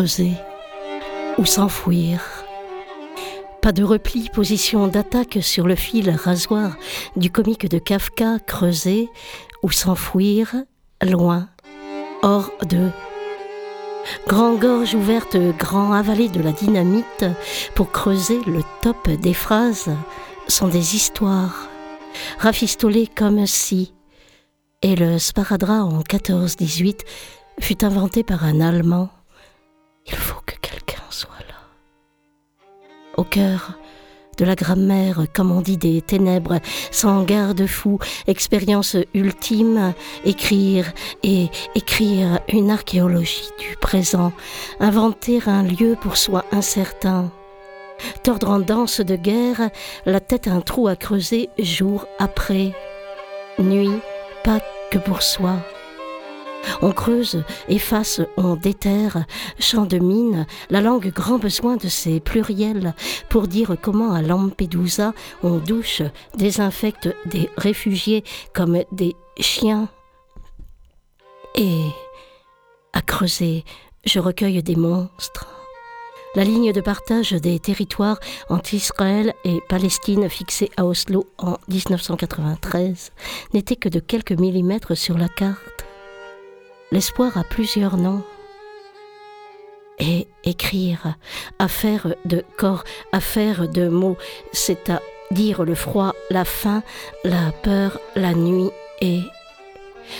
creuser 0.00 0.32
ou 1.36 1.44
s'enfouir. 1.44 2.22
Pas 3.60 3.70
de 3.70 3.84
repli, 3.84 4.30
position 4.30 4.86
d'attaque 4.86 5.36
sur 5.42 5.66
le 5.66 5.74
fil 5.74 6.08
rasoir 6.08 6.78
du 7.16 7.30
comique 7.30 7.68
de 7.68 7.78
Kafka, 7.78 8.38
creuser 8.46 9.10
ou 9.62 9.70
s'enfouir, 9.70 10.54
loin, 11.02 11.50
hors 12.22 12.50
de. 12.66 12.88
Grand 14.26 14.54
gorge 14.54 14.94
ouverte, 14.94 15.36
grand 15.58 15.92
avalé 15.92 16.30
de 16.30 16.40
la 16.40 16.52
dynamite 16.52 17.26
pour 17.74 17.92
creuser 17.92 18.40
le 18.46 18.62
top 18.80 19.10
des 19.20 19.34
phrases 19.34 19.90
sont 20.48 20.68
des 20.68 20.96
histoires, 20.96 21.68
rafistolées 22.38 23.06
comme 23.06 23.46
si. 23.46 23.92
Et 24.80 24.96
le 24.96 25.18
sparadrap 25.18 25.84
en 25.84 26.00
14-18 26.00 27.00
fut 27.60 27.84
inventé 27.84 28.22
par 28.22 28.46
un 28.46 28.62
Allemand. 28.62 29.10
Cœur 33.30 33.74
de 34.36 34.44
la 34.44 34.54
grammaire, 34.54 35.24
comme 35.34 35.50
on 35.50 35.60
dit, 35.60 35.76
des 35.76 36.00
ténèbres, 36.00 36.60
sans 36.90 37.22
garde-fou, 37.24 37.98
expérience 38.26 38.96
ultime, 39.12 39.92
écrire 40.24 40.92
et 41.22 41.48
écrire 41.74 42.40
une 42.48 42.70
archéologie 42.70 43.50
du 43.58 43.76
présent, 43.76 44.32
inventer 44.80 45.40
un 45.46 45.62
lieu 45.62 45.96
pour 46.00 46.16
soi 46.16 46.44
incertain, 46.52 47.30
tordre 48.22 48.50
en 48.50 48.60
danse 48.60 49.00
de 49.00 49.16
guerre, 49.16 49.70
la 50.06 50.20
tête 50.20 50.48
un 50.48 50.62
trou 50.62 50.88
à 50.88 50.96
creuser 50.96 51.50
jour 51.58 52.06
après, 52.18 52.72
nuit, 53.58 54.00
pas 54.42 54.60
que 54.90 54.98
pour 54.98 55.22
soi. 55.22 55.56
On 56.82 56.92
creuse, 56.92 57.42
efface, 57.68 58.20
on 58.36 58.56
déterre, 58.56 59.24
chant 59.58 59.86
de 59.86 59.98
mine, 59.98 60.46
la 60.70 60.80
langue 60.80 61.12
grand 61.12 61.38
besoin 61.38 61.76
de 61.76 61.88
ses 61.88 62.20
pluriels 62.20 62.94
pour 63.28 63.48
dire 63.48 63.76
comment 63.80 64.12
à 64.12 64.22
Lampedusa 64.22 65.12
on 65.42 65.58
douche, 65.58 66.02
désinfecte 66.36 67.08
des 67.26 67.50
réfugiés 67.56 68.24
comme 68.54 68.78
des 68.92 69.14
chiens. 69.38 69.88
Et 71.54 71.86
à 72.92 73.02
creuser, 73.02 73.64
je 74.04 74.18
recueille 74.18 74.62
des 74.62 74.76
monstres. 74.76 75.46
La 76.36 76.44
ligne 76.44 76.72
de 76.72 76.80
partage 76.80 77.32
des 77.32 77.58
territoires 77.58 78.20
entre 78.48 78.74
Israël 78.74 79.34
et 79.44 79.60
Palestine 79.68 80.28
fixée 80.28 80.70
à 80.76 80.84
Oslo 80.84 81.26
en 81.38 81.56
1993 81.68 83.10
n'était 83.52 83.74
que 83.74 83.88
de 83.88 83.98
quelques 83.98 84.32
millimètres 84.32 84.96
sur 84.96 85.18
la 85.18 85.28
carte. 85.28 85.89
L'espoir 86.92 87.38
a 87.38 87.44
plusieurs 87.44 87.96
noms. 87.96 88.22
Et 90.00 90.26
écrire, 90.44 91.14
affaire 91.58 92.14
de 92.24 92.42
corps, 92.56 92.84
affaire 93.12 93.68
de 93.68 93.88
mots, 93.88 94.16
c'est 94.50 94.90
à 94.90 95.00
dire 95.30 95.62
le 95.62 95.74
froid, 95.74 96.14
la 96.30 96.44
faim, 96.44 96.82
la 97.22 97.52
peur, 97.62 98.00
la 98.16 98.32
nuit 98.32 98.70
et 99.00 99.20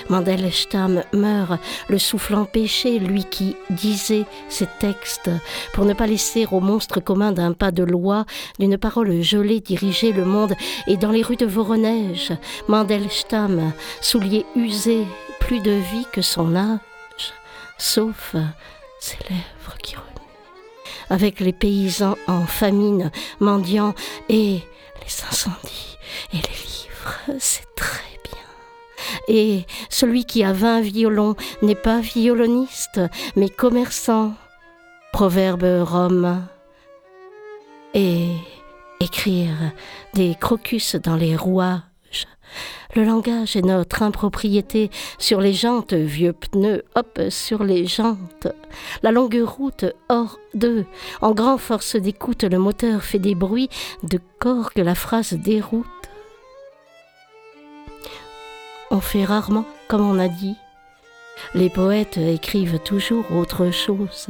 Mandelstam 0.08 1.02
meurt, 1.12 1.58
le 1.88 1.98
souffle 1.98 2.34
empêché, 2.34 2.98
lui 2.98 3.24
qui 3.24 3.56
disait 3.70 4.26
ces 4.48 4.68
textes, 4.78 5.30
pour 5.72 5.84
ne 5.84 5.94
pas 5.94 6.06
laisser 6.06 6.46
au 6.52 6.60
monstre 6.60 7.00
commun 7.00 7.32
d'un 7.32 7.52
pas 7.52 7.72
de 7.72 7.82
loi, 7.82 8.26
d'une 8.60 8.78
parole 8.78 9.20
gelée 9.22 9.60
diriger 9.60 10.12
le 10.12 10.24
monde, 10.24 10.54
et 10.86 10.96
dans 10.96 11.10
les 11.10 11.22
rues 11.22 11.36
de 11.36 11.46
Voronège, 11.46 12.32
Mandelstam, 12.68 13.72
souliers 14.00 14.46
usés, 14.54 15.06
plus 15.40 15.60
de 15.60 15.72
vie 15.72 16.06
que 16.12 16.22
son 16.22 16.54
âge, 16.54 16.78
sauf 17.78 18.36
ses 19.00 19.18
lèvres 19.28 19.76
qui 19.82 19.96
remuent, 19.96 20.06
avec 21.08 21.40
les 21.40 21.52
paysans 21.52 22.16
en 22.28 22.46
famine, 22.46 23.10
mendiants, 23.40 23.94
et 24.28 24.60
les 25.02 25.24
incendies, 25.28 25.98
et 26.32 26.36
les 26.36 26.42
livres, 26.42 27.38
c'est 27.38 27.74
très 27.74 28.18
bien. 28.24 29.26
Et 29.28 29.66
celui 29.88 30.24
qui 30.24 30.44
a 30.44 30.52
vingt 30.52 30.80
violons 30.80 31.34
n'est 31.62 31.74
pas 31.74 32.00
violoniste, 32.00 33.00
mais 33.36 33.48
commerçant. 33.48 34.34
Proverbe 35.12 35.82
Rome. 35.82 36.46
Et 37.94 38.28
écrire 39.00 39.72
des 40.14 40.36
crocus 40.38 40.94
dans 40.94 41.16
les 41.16 41.34
rouages 41.34 41.82
le 42.94 43.04
langage 43.04 43.56
est 43.56 43.62
notre 43.62 44.02
impropriété 44.02 44.90
sur 45.18 45.40
les 45.40 45.52
jantes, 45.52 45.92
vieux 45.92 46.32
pneus, 46.32 46.82
hop, 46.96 47.20
sur 47.28 47.62
les 47.62 47.86
jantes. 47.86 48.48
La 49.02 49.12
longue 49.12 49.42
route 49.44 49.84
hors 50.08 50.38
d'eux. 50.54 50.84
En 51.20 51.32
grand 51.32 51.58
force 51.58 51.96
d'écoute, 51.96 52.44
le 52.44 52.58
moteur 52.58 53.02
fait 53.02 53.18
des 53.18 53.34
bruits 53.34 53.70
de 54.02 54.18
corps 54.38 54.72
que 54.72 54.80
la 54.80 54.94
phrase 54.94 55.34
déroute. 55.34 55.86
On 58.90 59.00
fait 59.00 59.24
rarement 59.24 59.64
comme 59.88 60.08
on 60.08 60.18
a 60.18 60.28
dit. 60.28 60.56
Les 61.54 61.70
poètes 61.70 62.18
écrivent 62.18 62.80
toujours 62.80 63.24
autre 63.32 63.70
chose. 63.70 64.28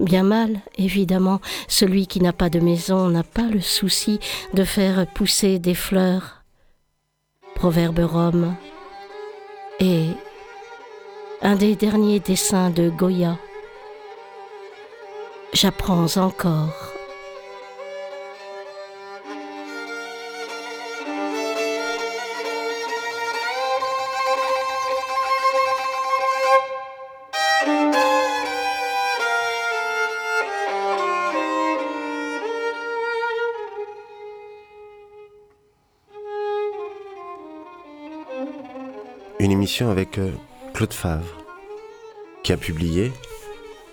Bien 0.00 0.22
mal, 0.22 0.60
évidemment, 0.76 1.40
celui 1.68 2.06
qui 2.06 2.20
n'a 2.20 2.32
pas 2.32 2.50
de 2.50 2.60
maison 2.60 3.08
n'a 3.08 3.22
pas 3.22 3.48
le 3.48 3.60
souci 3.60 4.20
de 4.54 4.64
faire 4.64 5.06
pousser 5.06 5.58
des 5.58 5.74
fleurs 5.74 6.41
proverbe 7.62 8.00
Rome, 8.00 8.56
et 9.78 10.08
un 11.42 11.54
des 11.54 11.76
derniers 11.76 12.18
dessins 12.18 12.70
de 12.70 12.90
Goya. 12.90 13.38
J'apprends 15.52 16.16
encore. 16.16 16.92
Une 39.42 39.50
émission 39.50 39.90
avec 39.90 40.18
euh, 40.18 40.30
Claude 40.72 40.92
Favre, 40.92 41.44
qui 42.44 42.52
a 42.52 42.56
publié 42.56 43.12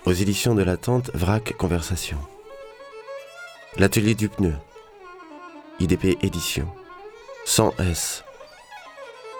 aux 0.06 0.12
éditions 0.12 0.54
de 0.54 0.62
la 0.62 0.76
Tente 0.76 1.10
Vrac 1.12 1.56
Conversation. 1.56 2.18
L'atelier 3.76 4.14
du 4.14 4.28
pneu, 4.28 4.54
IDP 5.80 6.16
Édition, 6.22 6.68
100S, 7.46 8.22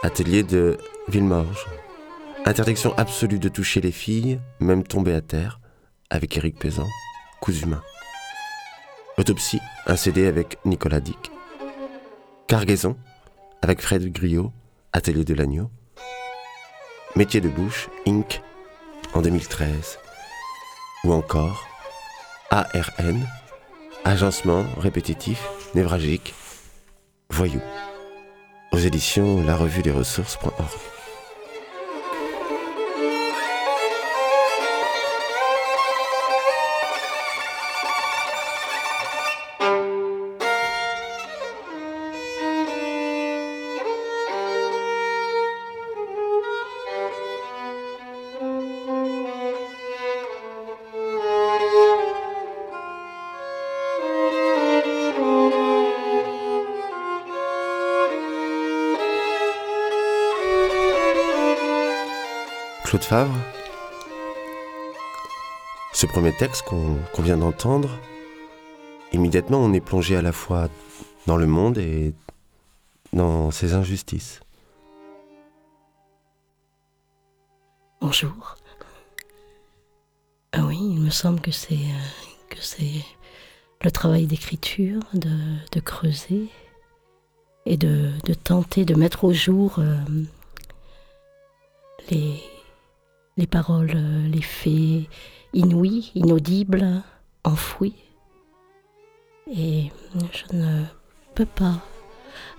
atelier 0.02 0.42
de 0.42 0.78
Villemorge, 1.06 1.66
interdiction 2.44 2.92
absolue 2.98 3.38
de 3.38 3.48
toucher 3.48 3.80
les 3.80 3.92
filles, 3.92 4.40
même 4.58 4.82
tombées 4.82 5.14
à 5.14 5.20
terre, 5.20 5.60
avec 6.10 6.36
Éric 6.36 6.58
Pézan, 6.58 6.88
coups 7.40 7.62
humains. 7.62 7.84
Autopsie, 9.16 9.60
un 9.86 9.94
CD 9.94 10.26
avec 10.26 10.58
Nicolas 10.64 10.98
Dick. 10.98 11.30
Cargaison, 12.48 12.96
avec 13.62 13.80
Fred 13.80 14.12
Griot, 14.12 14.50
atelier 14.92 15.24
de 15.24 15.34
l'agneau. 15.34 15.70
Métier 17.16 17.40
de 17.40 17.48
bouche, 17.48 17.88
Inc. 18.06 18.40
en 19.14 19.20
2013. 19.20 19.98
Ou 21.04 21.12
encore 21.12 21.66
ARN, 22.50 23.26
agencement 24.04 24.64
répétitif, 24.78 25.48
névragique, 25.74 26.34
voyou. 27.28 27.60
Aux 28.72 28.78
éditions 28.78 29.42
La 29.44 29.56
Revue 29.56 29.82
des 29.82 29.90
Ressources.org. 29.90 30.99
Claude 62.90 63.04
Favre. 63.04 63.38
Ce 65.92 66.06
premier 66.06 66.32
texte 66.32 66.62
qu'on 66.62 67.22
vient 67.22 67.36
d'entendre, 67.36 67.88
immédiatement 69.12 69.58
on 69.58 69.72
est 69.72 69.80
plongé 69.80 70.16
à 70.16 70.22
la 70.22 70.32
fois 70.32 70.68
dans 71.28 71.36
le 71.36 71.46
monde 71.46 71.78
et 71.78 72.12
dans 73.12 73.52
ses 73.52 73.74
injustices. 73.74 74.40
Bonjour. 78.00 78.56
Ah 80.50 80.64
oui. 80.64 80.76
il 80.80 81.00
me 81.00 81.10
semble 81.10 81.40
que 81.40 81.52
c'est 81.52 81.78
que 82.48 82.60
c'est 82.60 83.04
le 83.84 83.92
travail 83.92 84.26
d'écriture, 84.26 85.02
de, 85.14 85.78
creuser 85.78 86.48
et 87.66 87.76
de, 87.76 88.10
tenter 88.42 88.84
de 88.84 88.96
mettre 88.96 89.22
au 89.22 89.32
jour 89.32 89.76
euh, 89.78 89.96
les, 92.10 92.49
les 93.36 93.46
paroles, 93.46 93.96
les 94.30 94.42
faits 94.42 95.08
inouïs, 95.52 96.12
inaudibles, 96.14 97.02
enfouis. 97.44 97.96
Et 99.50 99.90
je 100.32 100.56
ne 100.56 100.84
peux 101.34 101.46
pas 101.46 101.80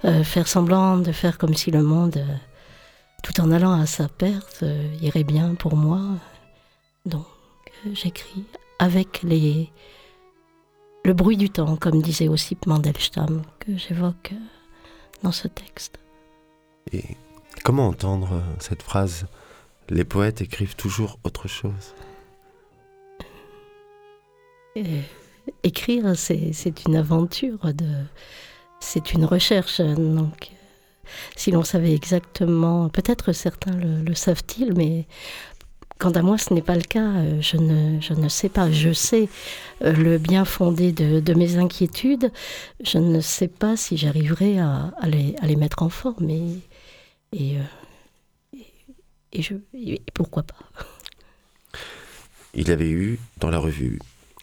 euh, 0.06 0.24
faire 0.24 0.48
semblant 0.48 0.98
de 0.98 1.12
faire 1.12 1.38
comme 1.38 1.54
si 1.54 1.72
le 1.72 1.84
monde, 1.84 2.18
euh, 2.18 2.36
tout 3.24 3.40
en 3.40 3.52
allant 3.52 3.80
à 3.80 3.86
sa 3.86 4.08
perte, 4.08 4.66
irait 5.02 5.24
bien 5.24 5.56
pour 5.56 5.76
moi. 5.76 6.02
Donc 7.06 7.26
j'écris 7.94 8.46
avec 8.80 9.22
les, 9.24 9.72
le 11.04 11.14
bruit 11.14 11.38
du 11.38 11.50
temps, 11.50 11.76
comme 11.78 12.02
disait 12.02 12.28
aussi 12.28 12.58
Mandelstam, 12.66 13.44
que 13.60 13.78
j'évoque 13.78 14.34
euh, 14.34 14.38
dans 15.24 15.32
ce 15.32 15.48
texte. 15.48 16.00
Et 16.92 17.18
comment 17.64 17.88
entendre 17.88 18.34
euh, 18.34 18.42
cette 18.60 18.84
phrase? 18.84 19.28
Les 19.92 20.04
poètes 20.04 20.42
écrivent 20.42 20.76
toujours 20.76 21.20
autre 21.24 21.48
chose 21.48 21.94
Écrire, 25.64 26.14
c'est 26.16 26.86
une 26.88 26.96
aventure, 26.96 27.60
c'est 28.80 29.14
une 29.14 29.26
recherche. 29.26 29.82
Donc, 29.82 30.52
si 31.36 31.52
l'on 31.52 31.64
savait 31.64 31.94
exactement, 31.94 32.90
peut-être 32.90 33.34
certains 33.34 33.76
le 33.76 34.16
savent-ils, 34.16 34.74
mais 34.74 35.06
Quant 36.02 36.10
à 36.10 36.24
moi, 36.24 36.40
ce 36.40 36.52
n'est 36.52 36.64
pas 36.64 36.74
le 36.74 36.82
cas. 36.82 37.12
Euh, 37.12 37.40
je 37.42 37.58
ne, 37.58 38.28
sais 38.28 38.50
pas. 38.50 38.72
Je 38.72 38.92
sais 38.92 39.30
euh, 39.84 39.94
le 39.94 40.18
bien 40.18 40.46
fondé 40.46 40.92
de, 40.92 41.34
mes 41.36 41.58
inquiétudes. 41.58 42.32
Je 42.84 42.98
ne 42.98 43.22
sais 43.22 43.48
pas 43.48 43.78
si 43.78 43.98
j'arriverai 43.98 44.58
à, 44.58 44.92
les, 45.04 45.56
mettre 45.56 45.84
en 45.84 45.90
forme. 45.90 46.28
Euh, 46.32 47.60
et, 49.34 49.42
je, 49.42 49.56
pourquoi 50.14 50.44
pas? 50.44 50.56
Il 52.54 52.68
y 52.68 52.72
avait 52.72 52.90
eu 52.90 53.20
dans 53.38 53.50
la 53.50 53.60
revue 53.60 54.00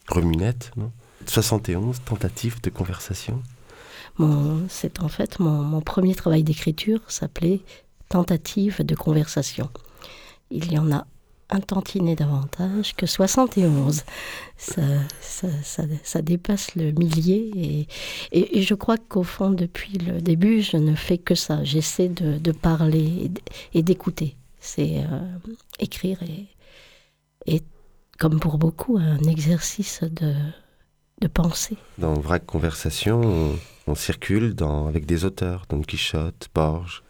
Remunette, 0.09 0.71
non? 0.77 0.91
71 1.27 2.01
tentatives 2.05 2.61
de 2.63 2.71
conversation. 2.71 3.43
C'est 4.69 5.01
en 5.01 5.09
fait 5.09 5.39
mon, 5.39 5.63
mon 5.63 5.81
premier 5.81 6.15
travail 6.15 6.43
d'écriture 6.43 7.01
s'appelait 7.09 7.61
Tentative 8.09 8.83
de 8.83 8.95
conversation. 8.95 9.69
Il 10.51 10.73
y 10.73 10.79
en 10.79 10.91
a 10.91 11.07
un 11.51 11.61
tantinet 11.61 12.15
davantage 12.15 12.95
que 12.97 13.05
71. 13.05 14.03
Ça, 14.57 14.83
ça, 15.21 15.49
ça, 16.03 16.23
dépasse 16.23 16.75
le 16.75 16.93
millier 16.93 17.87
et, 18.33 18.59
et, 18.59 18.63
je 18.63 18.75
crois 18.75 18.97
qu'au 18.97 19.23
fond, 19.23 19.51
depuis 19.51 19.99
le 19.99 20.21
début, 20.21 20.63
je 20.63 20.79
ne 20.79 20.95
fais 20.95 21.19
que 21.19 21.35
ça. 21.35 21.63
J'essaie 21.65 22.09
de, 22.09 22.39
de, 22.39 22.53
parler 22.53 23.31
et 23.75 23.83
d'écouter. 23.83 24.38
C'est 24.61 24.99
euh, 24.99 25.21
écrire 25.79 26.23
et, 26.23 26.47
et, 27.47 27.63
comme 28.19 28.41
pour 28.41 28.59
beaucoup, 28.59 28.99
un 28.99 29.23
exercice 29.25 30.03
de, 30.03 30.35
de 31.21 31.29
pensée. 31.29 31.77
Dans 31.99 32.15
Vrac 32.15 32.45
Conversation, 32.45 33.21
on, 33.23 33.59
on 33.87 33.95
circule 33.95 34.55
dans, 34.55 34.87
avec 34.87 35.07
des 35.07 35.25
auteurs, 35.25 35.65
Don 35.69 35.81
Quichotte, 35.81 36.49
Borges, 36.55 37.03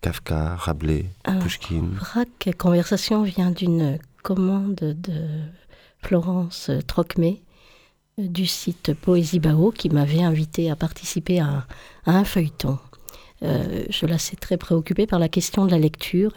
Kafka, 0.00 0.56
Rabelais, 0.56 1.06
ah, 1.24 1.34
Pushkin. 1.36 1.84
Vrac 1.94 2.50
Conversation 2.56 3.22
vient 3.22 3.50
d'une 3.50 3.98
commande 4.22 4.74
de 4.76 5.40
Florence 6.02 6.70
Trocmé 6.86 7.42
euh, 8.18 8.28
du 8.28 8.46
site 8.46 8.94
Poésie 8.94 9.40
Bao 9.40 9.70
qui 9.72 9.90
m'avait 9.90 10.22
invité 10.22 10.70
à 10.70 10.76
participer 10.76 11.40
à, 11.40 11.66
un 12.06 12.24
feuilleton. 12.24 12.78
Euh, 13.42 13.84
je 13.88 14.06
la 14.06 14.18
sais 14.18 14.36
très 14.36 14.56
préoccupée 14.56 15.06
par 15.06 15.18
la 15.18 15.28
question 15.28 15.64
de 15.64 15.70
la 15.70 15.78
lecture. 15.78 16.32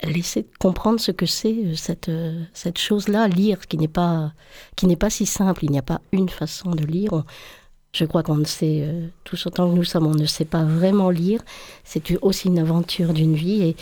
Elle, 0.00 0.16
essaie 0.16 0.42
de 0.42 0.48
comprendre 0.58 0.98
ce 0.98 1.12
que 1.12 1.26
c'est 1.26 1.54
euh, 1.54 1.74
cette, 1.74 2.10
cette 2.52 2.78
chose-là, 2.78 3.28
lire, 3.28 3.66
qui 3.68 3.78
n'est 3.78 3.88
pas, 3.88 4.32
qui 4.76 4.86
n'est 4.86 4.96
pas 4.96 5.10
si 5.10 5.26
simple. 5.26 5.64
Il 5.64 5.70
n'y 5.70 5.78
a 5.78 5.82
pas 5.82 6.00
une 6.12 6.28
façon 6.28 6.70
de 6.70 6.84
lire. 6.84 7.24
Je 7.92 8.04
crois 8.04 8.22
qu'on 8.22 8.36
ne 8.36 8.44
sait, 8.44 8.82
euh, 8.82 9.08
tous 9.24 9.46
autant 9.46 9.68
que 9.68 9.74
nous 9.74 9.84
sommes, 9.84 10.06
on 10.06 10.14
ne 10.14 10.26
sait 10.26 10.44
pas 10.44 10.62
vraiment 10.62 11.10
lire. 11.10 11.42
C'est 11.84 12.16
aussi 12.22 12.48
une 12.48 12.60
aventure 12.60 13.12
d'une 13.12 13.34
vie. 13.34 13.74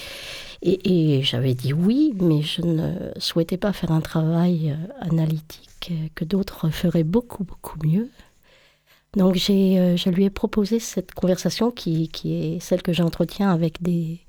Et, 0.63 1.23
j'avais 1.23 1.55
dit 1.55 1.73
oui, 1.73 2.15
mais 2.21 2.43
je 2.43 2.63
ne 2.63 2.95
souhaitais 3.19 3.59
pas 3.59 3.73
faire 3.73 3.93
un 3.93 4.01
travail 4.01 4.71
euh, 4.71 5.07
analytique 5.09 5.91
euh, 5.91 6.09
que 6.15 6.25
d'autres 6.25 6.71
feraient 6.71 7.05
beaucoup, 7.05 7.45
beaucoup 7.45 7.79
mieux. 7.85 8.09
Donc 9.17 9.37
j'ai, 9.37 9.97
je 9.97 10.11
lui 10.11 10.25
ai 10.25 10.31
proposé 10.31 10.79
cette 10.79 11.15
conversation 11.15 11.71
qui, 11.71 12.09
qui 12.09 12.35
est 12.35 12.61
celle 12.61 12.83
que 12.83 12.93
j'entretiens 12.93 13.51
avec 13.51 13.83
des, 13.83 14.21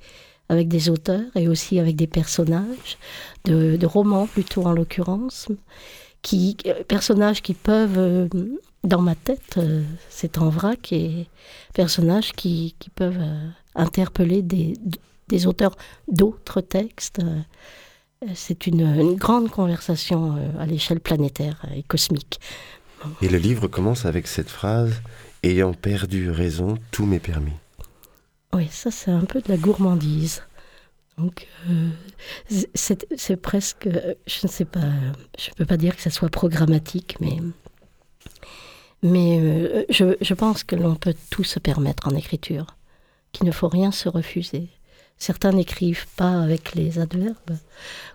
avec 0.47 0.67
des 0.67 0.89
auteurs 0.89 1.25
et 1.35 1.47
aussi 1.47 1.79
avec 1.79 1.95
des 1.95 2.07
personnages, 2.07 2.97
de, 3.45 3.75
de 3.75 3.85
romans 3.85 4.25
plutôt 4.25 4.65
en 4.65 4.71
l'occurrence, 4.71 5.49
qui, 6.21 6.57
personnages 6.87 7.41
qui 7.41 7.53
peuvent 7.53 8.29
dans 8.83 9.01
ma 9.01 9.15
tête, 9.15 9.55
euh, 9.57 9.83
c'est 10.09 10.37
en 10.37 10.49
vrac 10.49 10.91
et 10.93 11.27
personnages 11.73 12.33
qui, 12.33 12.75
qui 12.79 12.89
peuvent 12.89 13.19
euh, 13.19 13.49
interpeller 13.75 14.41
des, 14.41 14.73
des 15.27 15.47
auteurs 15.47 15.75
d'autres 16.07 16.61
textes. 16.61 17.19
Euh, 17.19 17.41
c'est 18.33 18.67
une, 18.67 18.81
une, 18.81 19.15
grande 19.15 19.49
conversation 19.49 20.35
à 20.59 20.65
l'échelle 20.65 20.99
planétaire 20.99 21.65
et 21.73 21.83
cosmique. 21.83 22.41
Et 23.21 23.29
le 23.29 23.37
livre 23.37 23.67
commence 23.67 24.05
avec 24.05 24.27
cette 24.27 24.49
phrase 24.49 25.01
Ayant 25.41 25.73
perdu 25.73 26.29
raison, 26.29 26.77
tout 26.91 27.05
m'est 27.05 27.19
permis. 27.19 27.53
Oui, 28.53 28.67
ça 28.69 28.91
c'est 28.91 29.11
un 29.11 29.23
peu 29.23 29.41
de 29.41 29.47
la 29.47 29.57
gourmandise. 29.57 30.43
Donc, 31.17 31.47
c'est 32.73 33.35
presque, 33.41 33.89
je 34.27 34.39
ne 34.43 34.47
sais 34.47 34.65
pas, 34.65 34.91
je 35.37 35.49
ne 35.49 35.55
peux 35.55 35.65
pas 35.65 35.77
dire 35.77 35.95
que 35.95 36.01
ça 36.01 36.09
soit 36.09 36.29
programmatique, 36.29 37.17
mais 37.19 37.37
mais 39.01 39.39
euh, 39.39 39.85
je, 39.89 40.15
je, 40.19 40.33
pense 40.33 40.65
que 40.65 40.75
l'on 40.75 40.95
peut 40.95 41.15
tout 41.29 41.45
se 41.45 41.59
permettre 41.59 42.07
en 42.07 42.15
écriture, 42.15 42.75
qu'il 43.31 43.45
ne 43.45 43.51
faut 43.51 43.69
rien 43.69 43.91
se 43.91 44.09
refuser. 44.09 44.67
Certains 45.17 45.51
n'écrivent 45.53 46.07
pas 46.17 46.41
avec 46.41 46.75
les 46.75 46.99
adverbes 46.99 47.57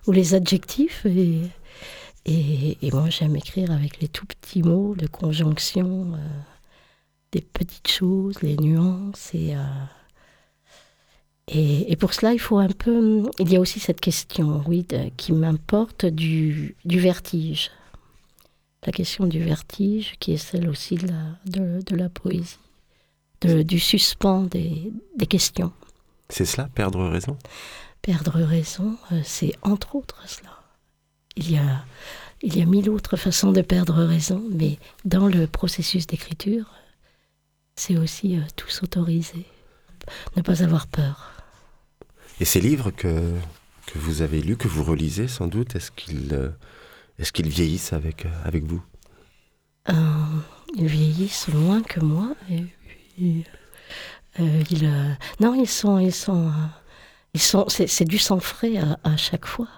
ou 0.05 0.11
les 0.11 0.35
adjectifs, 0.35 1.05
et, 1.05 1.41
et, 2.25 2.77
et 2.81 2.91
moi 2.91 3.09
j'aime 3.09 3.35
écrire 3.35 3.71
avec 3.71 3.99
les 4.01 4.07
tout 4.07 4.25
petits 4.25 4.63
mots 4.63 4.95
de 4.95 5.07
conjonction, 5.07 6.13
euh, 6.13 6.17
des 7.31 7.41
petites 7.41 7.87
choses, 7.87 8.41
les 8.41 8.57
nuances, 8.57 9.31
et, 9.33 9.55
euh, 9.55 9.59
et, 11.47 11.91
et, 11.91 11.95
pour 11.95 12.13
cela 12.13 12.33
il 12.33 12.39
faut 12.39 12.57
un 12.57 12.69
peu. 12.69 13.23
Il 13.39 13.51
y 13.51 13.55
a 13.55 13.59
aussi 13.59 13.79
cette 13.79 14.01
question, 14.01 14.63
oui, 14.67 14.87
qui 15.17 15.33
m'importe 15.33 16.05
du, 16.05 16.75
du 16.85 16.99
vertige 16.99 17.71
la 18.85 18.91
question 18.91 19.25
du 19.25 19.43
vertige, 19.43 20.15
qui 20.19 20.33
est 20.33 20.37
celle 20.37 20.69
aussi 20.69 20.95
de 20.95 21.07
la, 21.07 21.81
de, 21.81 21.95
la 21.95 22.09
poésie, 22.09 22.59
du 23.41 23.79
suspens 23.79 24.43
des, 24.43 24.91
des 25.17 25.25
questions. 25.25 25.73
C'est 26.29 26.45
cela, 26.45 26.69
perdre 26.73 27.07
raison? 27.07 27.37
Perdre 28.01 28.39
raison, 28.41 28.97
euh, 29.11 29.21
c'est 29.23 29.53
entre 29.63 29.95
autres 29.95 30.21
cela. 30.27 30.54
Il 31.37 31.51
y, 31.51 31.57
a, 31.57 31.85
il 32.41 32.57
y 32.57 32.61
a 32.61 32.65
mille 32.65 32.89
autres 32.89 33.17
façons 33.17 33.51
de 33.51 33.61
perdre 33.61 34.03
raison, 34.03 34.43
mais 34.51 34.79
dans 35.03 35.27
le 35.27 35.47
processus 35.47 36.07
d'écriture, 36.07 36.71
c'est 37.75 37.97
aussi 37.97 38.37
euh, 38.37 38.41
tout 38.55 38.69
s'autoriser, 38.69 39.45
ne 40.37 40.41
pas 40.41 40.63
avoir 40.63 40.87
peur. 40.87 41.31
Et 42.39 42.45
ces 42.45 42.61
livres 42.61 42.91
que, 42.91 43.33
que 43.85 43.99
vous 43.99 44.21
avez 44.21 44.41
lus, 44.41 44.57
que 44.57 44.67
vous 44.67 44.83
relisez 44.83 45.27
sans 45.27 45.47
doute, 45.47 45.75
est-ce 45.75 45.91
qu'ils... 45.91 46.33
Euh, 46.33 46.49
est-ce 47.17 47.31
qu'ils 47.31 47.49
vieillissent 47.49 47.93
avec, 47.93 48.25
euh, 48.25 48.29
avec 48.43 48.63
vous? 48.65 48.83
Euh, 49.89 49.93
Ils 50.75 50.87
vieillissent 50.87 51.47
moins 51.49 51.81
que 51.81 51.99
moi. 51.99 52.35
Et, 52.49 53.43
euh, 54.39 55.13
non, 55.39 55.53
ils 55.55 55.69
sont, 55.69 55.97
ils 55.99 56.13
sont, 56.13 56.51
ils 57.33 57.41
sont. 57.41 57.67
C'est 57.69 58.05
du 58.05 58.17
sang 58.17 58.39
frais 58.39 58.77
à, 59.03 59.15
chaque 59.15 59.45
fois, 59.45 59.69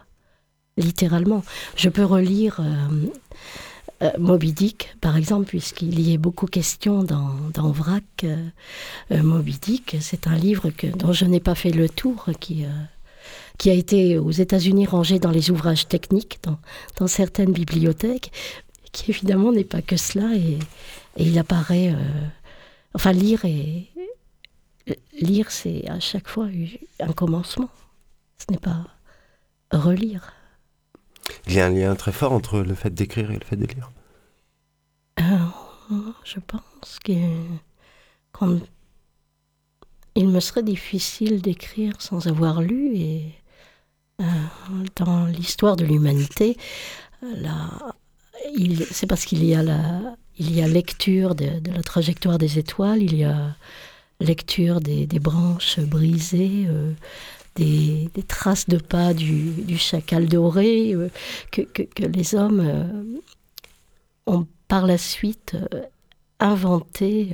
littéralement. 0.77 1.43
Je 1.75 1.89
peux 1.89 2.05
relire. 2.05 2.61
Moby 4.19 4.53
Dick, 4.53 4.95
par 5.01 5.17
exemple, 5.17 5.45
puisqu'il 5.45 5.99
y 5.99 6.13
a 6.13 6.17
beaucoup 6.17 6.45
question 6.45 7.03
dans, 7.03 7.31
dans 7.53 7.71
Vrac. 7.71 8.25
Moby 9.09 9.57
Dick, 9.59 9.97
c'est 10.01 10.27
un 10.27 10.35
livre 10.35 10.69
dont 10.97 11.13
je 11.13 11.25
n'ai 11.25 11.39
pas 11.39 11.55
fait 11.55 11.71
le 11.71 11.89
tour, 11.89 12.29
qui, 12.39 12.65
a 12.65 13.73
été 13.73 14.19
aux 14.19 14.31
États-Unis 14.31 14.85
rangé 14.85 15.17
dans 15.17 15.31
les 15.31 15.49
ouvrages 15.49 15.87
techniques, 15.87 16.39
dans, 16.99 17.07
certaines 17.07 17.51
bibliothèques, 17.51 18.31
qui 18.91 19.09
évidemment 19.09 19.51
n'est 19.51 19.63
pas 19.63 19.81
que 19.81 19.97
cela, 19.97 20.35
et, 20.35 20.59
et 21.17 21.23
il 21.23 21.39
apparaît. 21.39 21.89
Euh, 21.89 22.27
enfin, 22.93 23.11
lire, 23.11 23.45
et, 23.45 23.87
lire 25.19 25.49
c'est 25.49 25.87
à 25.89 25.99
chaque 25.99 26.27
fois 26.27 26.47
un 26.99 27.13
commencement. 27.13 27.69
Ce 28.37 28.51
n'est 28.51 28.59
pas 28.59 28.85
relire. 29.71 30.33
Il 31.47 31.53
y 31.53 31.59
a 31.59 31.65
un 31.65 31.69
lien 31.69 31.95
très 31.95 32.11
fort 32.11 32.31
entre 32.31 32.59
le 32.59 32.75
fait 32.75 32.93
d'écrire 32.93 33.31
et 33.31 33.35
le 33.35 33.45
fait 33.45 33.55
de 33.55 33.65
lire. 33.65 33.91
Euh, 35.19 35.23
je 36.23 36.39
pense 36.39 36.99
qu'il 37.03 37.21
me 40.17 40.39
serait 40.39 40.63
difficile 40.63 41.41
d'écrire 41.41 41.93
sans 41.99 42.27
avoir 42.27 42.61
lu 42.61 42.97
et 42.97 43.33
euh, 44.21 44.23
dans 44.95 45.25
l'histoire 45.25 45.75
de 45.75 45.85
l'humanité, 45.85 46.57
c'est 48.91 49.07
parce 49.07 49.25
qu'il 49.25 49.43
y 49.43 49.53
a 49.55 49.63
la, 49.63 50.15
il 50.39 50.55
y 50.55 50.61
a 50.61 50.67
lecture 50.67 51.35
de, 51.35 51.61
la 51.71 51.83
trajectoire 51.83 52.37
des 52.37 52.59
étoiles, 52.59 53.01
il 53.01 53.15
y 53.15 53.23
a 53.23 53.55
lecture 54.19 54.81
des, 54.81 55.07
branches 55.19 55.79
brisées, 55.79 56.65
euh, 56.67 56.93
des, 57.57 58.09
traces 58.27 58.67
de 58.67 58.77
pas 58.77 59.13
du, 59.13 59.77
chacal 59.77 60.27
doré, 60.27 60.93
euh, 60.93 61.09
que, 61.51 61.63
les 61.99 62.35
hommes 62.35 62.59
euh, 62.59 63.19
ont 64.25 64.47
par 64.67 64.85
la 64.85 64.97
suite 64.97 65.55
inventé 66.39 67.29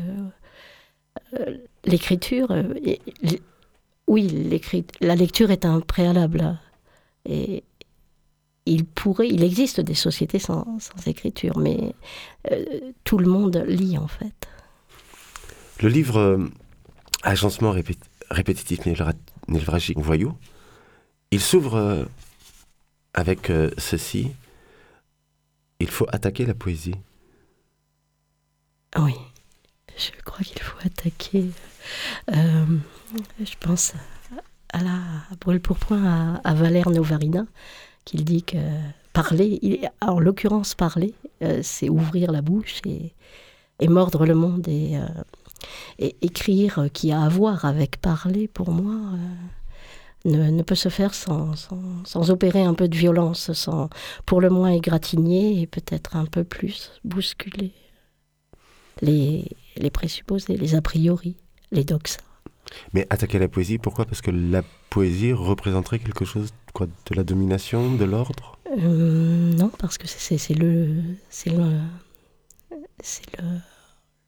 l'écriture. 1.83 2.47
oui, 4.07 4.61
la 5.01 5.15
lecture 5.15 5.51
est 5.51 5.65
un 5.65 5.79
préalable. 5.81 6.59
Et, 7.25 7.63
il 8.65 8.85
pourrait, 8.85 9.27
il 9.27 9.43
existe 9.43 9.81
des 9.81 9.93
sociétés 9.93 10.39
sans, 10.39 10.79
écriture, 11.05 11.57
mais 11.57 11.93
euh, 12.51 12.63
tout 13.03 13.17
le 13.17 13.27
monde 13.27 13.63
lit 13.67 13.97
en 13.97 14.07
fait. 14.07 14.47
Le 15.81 15.89
livre 15.89 16.17
euh, 16.17 16.37
Agencement 17.23 17.73
répétitif 18.29 18.85
névralgique 19.47 19.99
voyou, 19.99 20.33
il 21.31 21.41
s'ouvre 21.41 21.75
euh, 21.75 22.05
avec 23.13 23.51
ceci. 23.77 24.31
Il 25.79 25.89
faut 25.89 26.07
attaquer 26.11 26.45
la 26.45 26.53
poésie. 26.53 26.95
Oui, 28.97 29.13
je 29.97 30.11
crois 30.23 30.43
qu'il 30.43 30.61
faut 30.61 30.77
attaquer. 30.85 31.49
je 32.27 33.55
pense 33.59 33.93
à 34.71 34.81
la 34.81 34.99
brûle 35.41 35.59
pour 35.59 35.77
point 35.77 36.41
à 36.43 36.53
Valère 36.53 36.89
Novarina 36.89 37.45
qu'il 38.05 38.23
dit 38.23 38.43
que 38.43 38.57
parler, 39.13 39.81
en 40.01 40.19
l'occurrence 40.19 40.75
parler, 40.75 41.13
euh, 41.43 41.59
c'est 41.63 41.89
ouvrir 41.89 42.31
la 42.31 42.41
bouche 42.41 42.81
et, 42.85 43.13
mordre 43.87 44.25
le 44.25 44.33
monde 44.33 44.67
et, 44.67 44.97
euh, 44.97 45.05
écrire 45.99 46.79
euh, 46.79 46.87
qui 46.87 47.11
a 47.11 47.21
à 47.21 47.29
voir 47.29 47.65
avec 47.65 47.97
parler, 47.97 48.47
pour 48.47 48.71
moi, 48.71 49.17
ne, 50.25 50.61
peut 50.61 50.75
se 50.75 50.89
faire 50.89 51.13
sans, 51.13 51.53
sans, 52.05 52.31
opérer 52.31 52.63
un 52.63 52.73
peu 52.73 52.87
de 52.87 52.95
violence, 52.95 53.51
sans 53.53 53.89
pour 54.25 54.41
le 54.41 54.49
moins 54.49 54.71
égratigner 54.71 55.61
et 55.61 55.67
peut-être 55.67 56.15
un 56.15 56.25
peu 56.25 56.43
plus 56.43 56.91
bousculer 57.03 57.73
les, 59.01 59.45
les 59.77 59.89
présupposés, 59.89 60.55
les 60.55 60.75
a 60.75 60.81
priori, 60.81 61.35
les 61.71 61.83
doxas. 61.83 62.21
Mais 62.93 63.05
attaquer 63.09 63.39
la 63.39 63.47
poésie, 63.47 63.77
pourquoi? 63.77 64.05
Parce 64.05 64.21
que 64.21 64.31
la 64.31 64.63
poésie 64.89 65.33
représenterait 65.33 65.99
quelque 65.99 66.25
chose 66.25 66.49
quoi, 66.73 66.87
de 66.87 67.15
la 67.15 67.23
domination, 67.23 67.93
de 67.95 68.05
l'ordre? 68.05 68.57
Euh, 68.77 69.53
Non, 69.53 69.69
parce 69.77 69.97
que 69.97 70.07
c'est 70.07 70.55
le, 70.55 70.95
c'est 71.29 71.49
le, 71.51 71.79
c'est 73.01 73.25
le, 73.37 73.43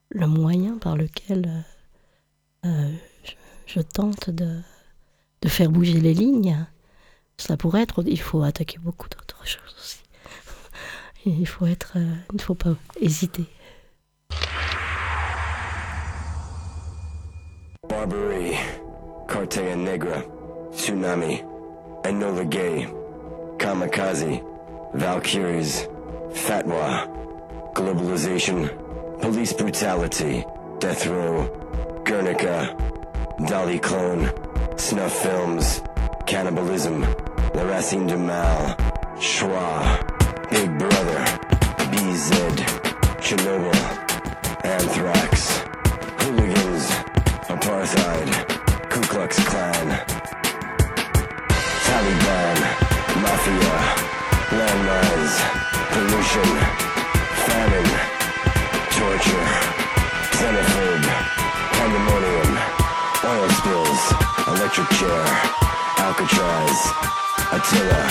le, 0.09 0.27
moyen 0.27 0.77
par 0.77 0.95
lequel 0.95 1.65
euh, 2.65 2.91
je, 3.65 3.79
tente 3.81 4.29
de, 4.29 4.59
de 5.41 5.50
faire 5.50 5.69
bouger 5.69 6.00
les 6.00 6.13
lignes. 6.13 6.65
Ça 7.38 7.57
pourrait 7.57 7.81
être, 7.81 8.03
il 8.05 8.19
faut 8.19 8.43
attaquer 8.43 8.77
beaucoup 8.79 9.09
d'autres 9.09 9.45
choses 9.45 9.75
aussi. 9.77 10.00
Il 11.25 11.47
faut 11.47 11.65
être, 11.65 11.93
euh, 11.95 12.15
il 12.31 12.38
ne 12.38 12.41
faut 12.41 12.55
pas 12.55 12.75
hésiter. 13.01 13.45
Barbary, 17.89 18.55
Cartea 19.27 19.75
Negra, 19.75 20.21
Tsunami, 20.71 21.43
Enola 22.05 22.45
Gay, 22.45 22.88
Kamikaze, 23.57 24.41
Valkyries, 24.93 25.88
Fatwa, 26.31 27.07
Globalization, 27.74 28.69
Police 29.22 29.53
Brutality, 29.53 30.45
Death 30.79 31.07
Row, 31.07 32.01
Guernica, 32.05 32.75
Dolly 33.48 33.79
Clone, 33.79 34.31
Snuff 34.77 35.13
Films, 35.24 35.81
Cannibalism, 36.25 37.01
La 37.53 37.63
Racine 37.63 38.07
de 38.07 38.17
Mal, 38.17 38.75
Schwa, 39.17 40.50
Big 40.50 40.77
Brother, 40.77 41.25
BZ, 41.91 42.31
Chernobyl, 43.19 43.75
Anthrax, 44.63 45.60
Hooligans, 46.19 46.86
Apartheid, 47.50 48.89
Ku 48.89 49.01
Klux 49.01 49.39
Klan, 49.45 49.88
Taliban, 51.86 52.57
Mafia, 53.22 53.77
landmines, 54.57 55.36
pollution, 55.91 56.50
famine, 57.45 58.14
torture, 59.15 59.48
xenophobe, 60.36 61.07
pandemonium, 61.72 62.51
oil 63.24 63.50
spills, 63.50 64.03
electric 64.48 64.89
chair, 64.98 65.24
Alcatraz, 66.00 66.77
Attila, 67.55 68.03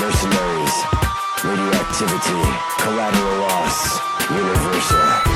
mercenaries, 0.00 0.76
radioactivity, 1.44 2.42
collateral 2.80 3.38
loss, 3.44 4.00
universal, 4.30 5.31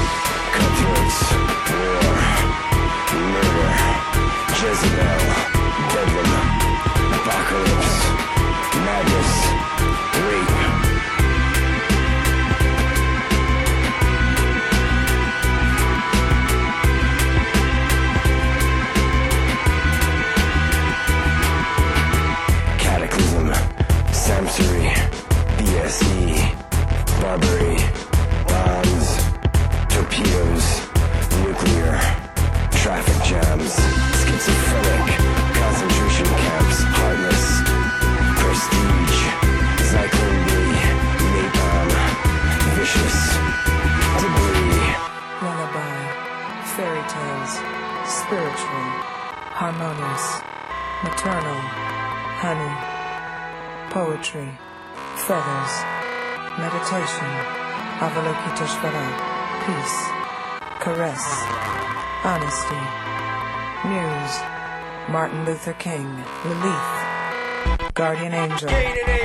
Luther 65.66 65.78
King. 65.78 66.06
Relief. 66.44 67.94
Guardian 67.94 68.32
Angel. 68.32 68.68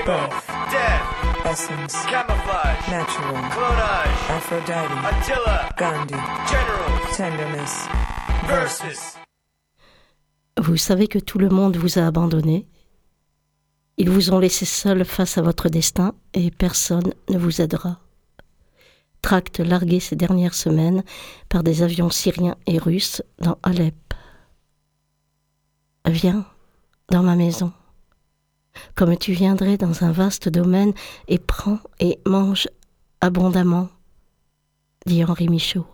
Birth. 0.05 0.47
Death. 0.71 1.45
Essence. 1.45 1.93
Camouflage. 2.09 2.87
Natural. 2.89 3.35
Clonage. 3.51 4.29
Aphrodite. 4.29 4.91
Attila. 5.05 5.69
Gandhi. 5.77 6.15
General. 6.47 7.15
Tenderness. 7.15 7.87
Versus. 8.47 9.17
Vous 10.57 10.77
savez 10.77 11.07
que 11.07 11.19
tout 11.19 11.37
le 11.37 11.49
monde 11.49 11.77
vous 11.77 11.99
a 11.99 12.07
abandonné. 12.07 12.65
Ils 13.97 14.09
vous 14.09 14.33
ont 14.33 14.39
laissé 14.39 14.65
seul 14.65 15.05
face 15.05 15.37
à 15.37 15.43
votre 15.43 15.69
destin 15.69 16.15
et 16.33 16.49
personne 16.49 17.13
ne 17.29 17.37
vous 17.37 17.61
aidera 17.61 17.99
tract 19.21 19.59
largué 19.59 19.99
ces 19.99 20.15
dernières 20.15 20.55
semaines 20.55 21.03
par 21.47 21.61
des 21.61 21.83
avions 21.83 22.09
syriens 22.09 22.55
et 22.65 22.79
russes 22.79 23.21
dans 23.39 23.59
Alep. 23.61 24.10
Viens 26.07 26.45
dans 27.09 27.21
ma 27.21 27.35
maison, 27.35 27.71
comme 28.95 29.15
tu 29.17 29.33
viendrais 29.33 29.77
dans 29.77 30.03
un 30.03 30.11
vaste 30.11 30.49
domaine, 30.49 30.93
et 31.27 31.37
prends 31.37 31.79
et 31.99 32.19
mange 32.25 32.67
abondamment, 33.21 33.89
dit 35.05 35.23
Henri 35.23 35.47
Michaud. 35.47 35.85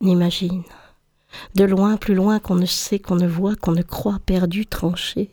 N'imagine, 0.00 0.62
de 1.54 1.64
loin, 1.64 1.98
plus 1.98 2.14
loin 2.14 2.38
qu'on 2.38 2.54
ne 2.54 2.66
sait, 2.66 2.98
qu'on 2.98 3.16
ne 3.16 3.28
voit, 3.28 3.56
qu'on 3.56 3.72
ne 3.72 3.82
croit, 3.82 4.18
perdu, 4.24 4.64
tranché, 4.66 5.30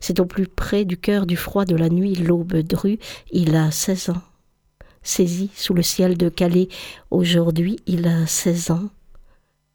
C'est 0.00 0.20
au 0.20 0.26
plus 0.26 0.46
près 0.46 0.84
du 0.84 0.98
cœur 0.98 1.26
du 1.26 1.36
froid 1.36 1.64
de 1.64 1.76
la 1.76 1.88
nuit, 1.88 2.14
l'aube 2.14 2.56
drue, 2.56 2.98
il 3.32 3.56
a 3.56 3.70
seize 3.70 4.10
ans. 4.10 4.22
Saisi 5.02 5.50
sous 5.54 5.74
le 5.74 5.82
ciel 5.82 6.16
de 6.16 6.28
Calais, 6.28 6.68
aujourd'hui 7.10 7.76
il 7.86 8.06
a 8.06 8.26
seize 8.26 8.70
ans. 8.70 8.90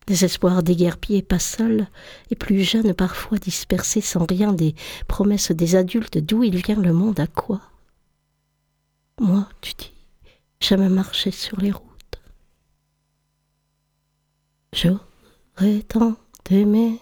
Désespoir 0.10 0.64
déguerpi 0.64 1.22
pas 1.22 1.38
seul, 1.38 1.88
et 2.32 2.36
plus 2.36 2.64
jeune 2.64 2.96
parfois 2.96 3.38
dispersé 3.38 4.02
sans 4.02 4.26
rien 4.26 4.54
des 4.54 4.74
promesses 5.08 5.52
des 5.52 5.76
adultes, 5.76 6.18
d'où 6.18 6.44
il 6.44 6.56
vient 6.64 6.82
le 6.82 6.94
monde, 6.94 7.20
à 7.20 7.28
quoi? 7.28 7.62
Moi, 9.22 9.48
tu 9.62 9.74
dis, 9.78 9.94
jamais 10.60 10.90
marché 10.90 11.30
sur 11.30 11.60
les 11.62 11.72
routes. 11.72 11.86
J'aurais 14.74 15.84
tant 15.88 16.16
aimé 16.50 16.98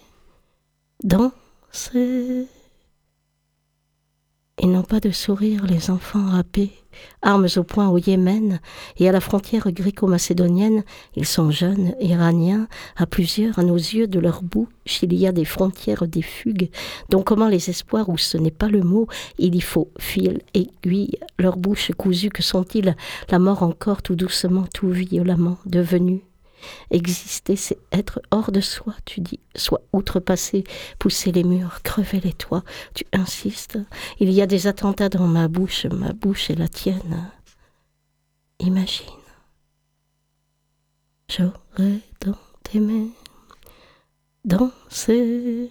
danser. 1.02 2.46
Ils 4.60 4.72
n'ont 4.72 4.82
pas 4.82 4.98
de 4.98 5.10
sourire, 5.10 5.64
les 5.66 5.90
enfants 5.90 6.26
râpés, 6.26 6.72
armes 7.22 7.46
au 7.56 7.62
poing 7.62 7.88
au 7.88 7.98
Yémen 7.98 8.58
et 8.96 9.08
à 9.08 9.12
la 9.12 9.20
frontière 9.20 9.70
gréco-macédonienne. 9.70 10.82
Ils 11.14 11.26
sont 11.26 11.52
jeunes, 11.52 11.94
iraniens, 12.00 12.66
à 12.96 13.06
plusieurs, 13.06 13.60
à 13.60 13.62
nos 13.62 13.76
yeux, 13.76 14.08
de 14.08 14.18
leur 14.18 14.42
bouche, 14.42 14.68
il 15.02 15.14
y 15.14 15.28
a 15.28 15.32
des 15.32 15.44
frontières, 15.44 16.08
des 16.08 16.22
fugues. 16.22 16.70
Donc 17.08 17.26
comment 17.26 17.48
les 17.48 17.70
espoirs, 17.70 18.08
où 18.08 18.18
ce 18.18 18.36
n'est 18.36 18.50
pas 18.50 18.68
le 18.68 18.82
mot, 18.82 19.06
il 19.38 19.54
y 19.54 19.60
faut 19.60 19.90
fil, 19.98 20.40
aiguille, 20.54 21.18
leur 21.38 21.56
bouche 21.56 21.92
cousue, 21.96 22.30
que 22.30 22.42
sont-ils 22.42 22.96
La 23.30 23.38
mort 23.38 23.62
encore, 23.62 24.02
tout 24.02 24.16
doucement, 24.16 24.64
tout 24.74 24.90
violemment, 24.90 25.58
devenue 25.66 26.27
Exister, 26.90 27.56
c'est 27.56 27.78
être 27.92 28.20
hors 28.30 28.52
de 28.52 28.60
soi, 28.60 28.94
tu 29.04 29.20
dis, 29.20 29.40
soit 29.54 29.82
outrepassé, 29.92 30.64
pousser 30.98 31.32
les 31.32 31.44
murs, 31.44 31.82
crever 31.82 32.20
les 32.20 32.32
toits, 32.32 32.64
tu 32.94 33.04
insistes. 33.12 33.78
Il 34.20 34.30
y 34.30 34.42
a 34.42 34.46
des 34.46 34.66
attentats 34.66 35.08
dans 35.08 35.26
ma 35.26 35.48
bouche, 35.48 35.86
ma 35.86 36.12
bouche 36.12 36.50
est 36.50 36.56
la 36.56 36.68
tienne. 36.68 37.30
Imagine. 38.60 39.06
J'aurais 41.28 42.00
tant 42.20 42.38
aimé 42.74 43.10
danser 44.44 45.70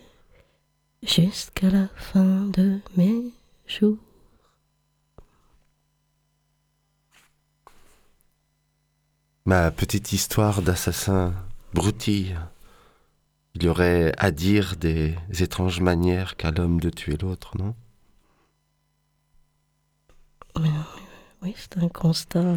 jusqu'à 1.02 1.70
la 1.70 1.88
fin 1.96 2.46
de 2.46 2.80
mes 2.96 3.34
jours. 3.66 3.98
Ma 9.48 9.72
petite 9.72 10.12
histoire 10.12 10.62
d'assassin 10.62 11.34
broutille. 11.74 12.38
Il 13.56 13.64
y 13.64 13.70
aurait 13.70 14.12
à 14.18 14.32
dire 14.32 14.76
des 14.76 15.16
étranges 15.40 15.80
manières 15.80 16.36
qu'a 16.36 16.52
l'homme 16.52 16.82
de 16.82 16.90
tuer 16.90 17.16
l'autre, 17.16 17.58
non? 17.58 17.74
Oui, 21.42 21.56
c'est 21.56 21.78
un 21.78 21.88
constat 21.88 22.56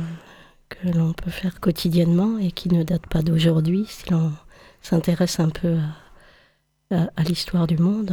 que 0.69 0.89
l'on 0.89 1.13
peut 1.13 1.31
faire 1.31 1.61
quotidiennement 1.61 2.39
et 2.39 2.51
qui 2.51 2.69
ne 2.71 2.83
date 2.83 3.07
pas 3.07 3.23
d'aujourd'hui 3.23 3.87
si 3.87 4.11
l'on 4.11 4.33
s'intéresse 4.83 5.39
un 5.39 5.51
peu 5.51 5.79
à, 6.91 7.23
l'histoire 7.23 7.69
du 7.69 7.79
monde 7.79 8.11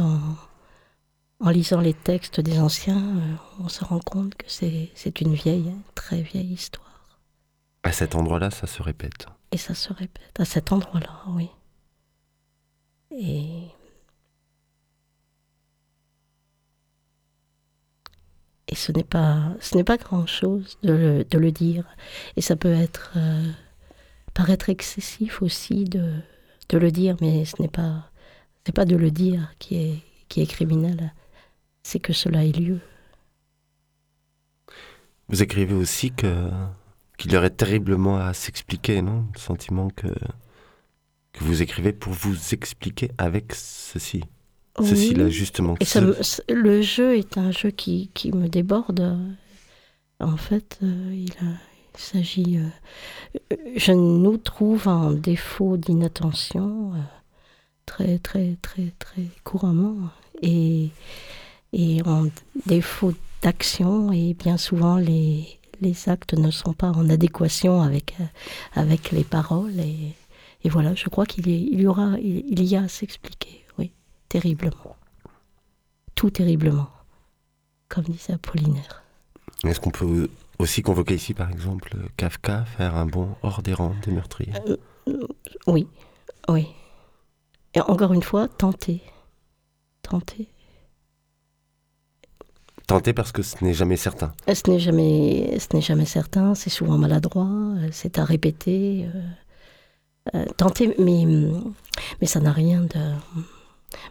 en, 1.40 1.50
lisant 1.50 1.80
les 1.80 1.94
textes 1.94 2.38
des 2.38 2.60
anciens, 2.60 3.02
euh, 3.02 3.34
on 3.58 3.68
se 3.68 3.84
rend 3.84 3.98
compte 3.98 4.36
que 4.36 4.46
c'est 4.48 5.20
une 5.20 5.34
vieille, 5.34 5.74
très 5.96 6.22
vieille 6.22 6.52
histoire. 6.52 6.87
À 7.82 7.92
cet 7.92 8.14
endroit-là, 8.14 8.50
ça 8.50 8.66
se 8.66 8.82
répète. 8.82 9.26
Et 9.52 9.56
ça 9.56 9.74
se 9.74 9.92
répète, 9.92 10.38
à 10.38 10.44
cet 10.44 10.72
endroit-là, 10.72 11.22
oui. 11.28 11.48
Et. 13.10 13.68
Et 18.70 18.74
ce 18.74 18.92
n'est 18.92 19.04
pas, 19.04 19.54
ce 19.60 19.76
n'est 19.76 19.84
pas 19.84 19.96
grand-chose 19.96 20.78
de 20.82 20.92
le, 20.92 21.24
de 21.24 21.38
le, 21.38 21.50
dire. 21.50 21.84
Et 22.36 22.42
ça 22.42 22.54
peut 22.54 22.72
être 22.72 23.12
euh, 23.16 23.50
paraître 24.34 24.68
excessif 24.68 25.40
aussi 25.40 25.84
de, 25.84 26.20
de 26.68 26.78
le 26.78 26.90
dire, 26.90 27.16
mais 27.22 27.46
ce 27.46 27.62
n'est 27.62 27.68
pas, 27.68 28.10
c'est 28.66 28.74
pas 28.74 28.84
de 28.84 28.96
le 28.96 29.10
dire 29.10 29.54
qui 29.58 29.76
est, 29.76 29.98
qui 30.28 30.42
est 30.42 30.46
criminel. 30.46 31.14
C'est 31.82 32.00
que 32.00 32.12
cela 32.12 32.44
ait 32.44 32.52
lieu. 32.52 32.80
Vous 35.28 35.42
écrivez 35.42 35.74
aussi 35.74 36.10
que 36.12 36.50
qu'il 37.18 37.32
y 37.32 37.36
aurait 37.36 37.50
terriblement 37.50 38.16
à 38.16 38.32
s'expliquer, 38.32 39.02
non? 39.02 39.26
Le 39.34 39.38
sentiment 39.38 39.90
que, 39.90 40.06
que 41.32 41.44
vous 41.44 41.60
écrivez 41.60 41.92
pour 41.92 42.12
vous 42.12 42.36
expliquer 42.54 43.10
avec 43.18 43.52
ceci. 43.54 44.22
Ceci 44.80 45.12
là, 45.14 45.28
justement. 45.28 45.74
Et 45.80 46.54
le 46.54 46.82
jeu 46.82 47.18
est 47.18 47.36
un 47.36 47.50
jeu 47.50 47.70
qui, 47.70 48.10
qui 48.14 48.32
me 48.32 48.48
déborde. 48.48 49.18
En 50.20 50.36
fait, 50.36 50.78
euh, 50.82 51.12
il, 51.12 51.32
s'agit. 51.94 52.58
Euh, 52.58 53.56
je 53.76 53.92
nous 53.92 54.36
trouve 54.36 54.86
un 54.86 55.12
défaut 55.12 55.76
d'inattention 55.76 56.92
euh, 56.94 56.98
très, 57.86 58.18
très, 58.18 58.56
très, 58.62 58.92
très 59.00 59.26
couramment. 59.42 60.10
Et, 60.42 60.90
et 61.72 62.00
en 62.04 62.28
défaut 62.66 63.14
d'action, 63.42 64.12
et 64.12 64.34
bien 64.34 64.56
souvent, 64.56 64.96
les, 64.96 65.57
les 65.80 66.08
actes 66.08 66.34
ne 66.34 66.50
sont 66.50 66.72
pas 66.72 66.90
en 66.90 67.08
adéquation 67.10 67.82
avec, 67.82 68.14
euh, 68.20 68.24
avec 68.74 69.10
les 69.12 69.24
paroles. 69.24 69.78
Et, 69.80 70.14
et 70.64 70.68
voilà, 70.68 70.94
je 70.94 71.08
crois 71.08 71.26
qu'il 71.26 71.48
y, 71.48 71.86
aura, 71.86 72.16
il, 72.20 72.64
y 72.64 72.76
a 72.76 72.82
à 72.82 72.88
s'expliquer, 72.88 73.64
oui, 73.78 73.92
terriblement. 74.28 74.96
Tout 76.14 76.30
terriblement, 76.30 76.88
comme 77.88 78.04
disait 78.04 78.32
Apollinaire. 78.34 79.02
Est-ce 79.64 79.80
qu'on 79.80 79.90
peut 79.90 80.28
aussi 80.58 80.82
convoquer 80.82 81.14
ici, 81.14 81.34
par 81.34 81.50
exemple, 81.50 81.96
Kafka, 82.16 82.64
faire 82.64 82.96
un 82.96 83.06
bon 83.06 83.36
hors 83.42 83.62
des 83.62 83.74
rangs 83.74 83.94
des 84.04 84.12
meurtriers? 84.12 84.52
Euh, 84.68 85.26
Oui, 85.66 85.86
oui. 86.48 86.66
Et 87.74 87.80
encore 87.80 88.12
une 88.12 88.22
fois, 88.22 88.48
tenter. 88.48 89.00
Tenter. 90.02 90.48
Tenter 92.88 93.12
parce 93.12 93.32
que 93.32 93.42
ce 93.42 93.62
n'est 93.62 93.74
jamais 93.74 93.98
certain. 93.98 94.32
Euh, 94.48 94.54
ce 94.54 94.70
n'est 94.70 94.78
jamais, 94.78 95.58
ce 95.58 95.76
n'est 95.76 95.82
jamais 95.82 96.06
certain. 96.06 96.54
C'est 96.54 96.70
souvent 96.70 96.96
maladroit. 96.96 97.44
Euh, 97.44 97.88
c'est 97.92 98.18
à 98.18 98.24
répéter. 98.24 99.06
Euh, 100.34 100.46
tenter, 100.56 100.94
mais 100.98 101.26
mais 102.22 102.26
ça 102.26 102.40
n'a 102.40 102.50
rien 102.50 102.80
de. 102.80 102.98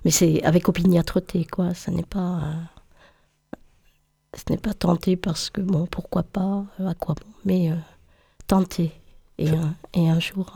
Mais 0.06 0.12
c'est 0.12 0.44
avec 0.44 0.70
opiniâtreté, 0.70 1.46
quoi. 1.46 1.74
Ça 1.74 1.90
n'est 1.92 2.06
pas. 2.06 2.40
ce 4.36 4.44
n'est 4.52 4.60
pas 4.60 4.76
tenter 4.76 5.16
parce 5.16 5.50
que 5.50 5.62
bon, 5.62 5.88
pourquoi 5.88 6.22
pas, 6.22 6.64
à 6.78 6.94
quoi 6.94 7.16
bon. 7.16 7.32
Mais 7.46 7.72
tenter 8.46 8.92
et 9.40 9.50
un, 9.50 9.74
et 9.96 10.08
un 10.08 10.20
jour, 10.20 10.54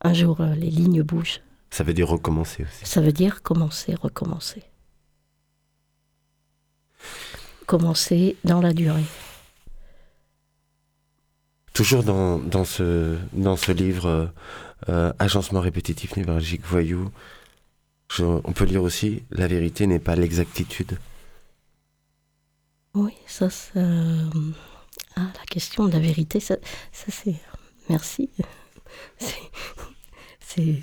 un 0.00 0.14
jour 0.14 0.38
les 0.56 0.70
lignes 0.70 1.02
bougent. 1.02 1.42
Ça 1.68 1.84
veut 1.84 1.92
dire 1.92 2.08
recommencer 2.08 2.62
aussi. 2.62 2.86
Ça 2.86 3.02
veut 3.02 3.12
dire 3.12 3.42
commencer, 3.42 3.94
recommencer 3.94 4.62
commencer 7.66 8.36
dans 8.44 8.60
la 8.60 8.72
durée. 8.72 9.04
Toujours 11.72 12.02
dans, 12.02 12.38
dans, 12.38 12.64
ce, 12.64 13.16
dans 13.32 13.56
ce 13.56 13.72
livre, 13.72 14.06
euh, 14.06 14.26
euh, 14.88 15.12
Agencement 15.18 15.60
répétitif 15.60 16.16
névralgique 16.16 16.64
voyou, 16.64 17.10
on 18.18 18.52
peut 18.52 18.64
lire 18.64 18.82
aussi 18.82 19.22
La 19.30 19.46
vérité 19.46 19.86
n'est 19.86 19.98
pas 19.98 20.16
l'exactitude. 20.16 20.98
Oui, 22.94 23.14
ça, 23.26 23.48
ça 23.48 23.80
ah, 25.16 25.30
la 25.38 25.44
question 25.48 25.86
de 25.86 25.92
la 25.92 25.98
vérité, 25.98 26.40
ça, 26.40 26.56
ça 26.92 27.06
c'est. 27.10 27.36
Merci. 27.88 28.30
C'est. 30.40 30.82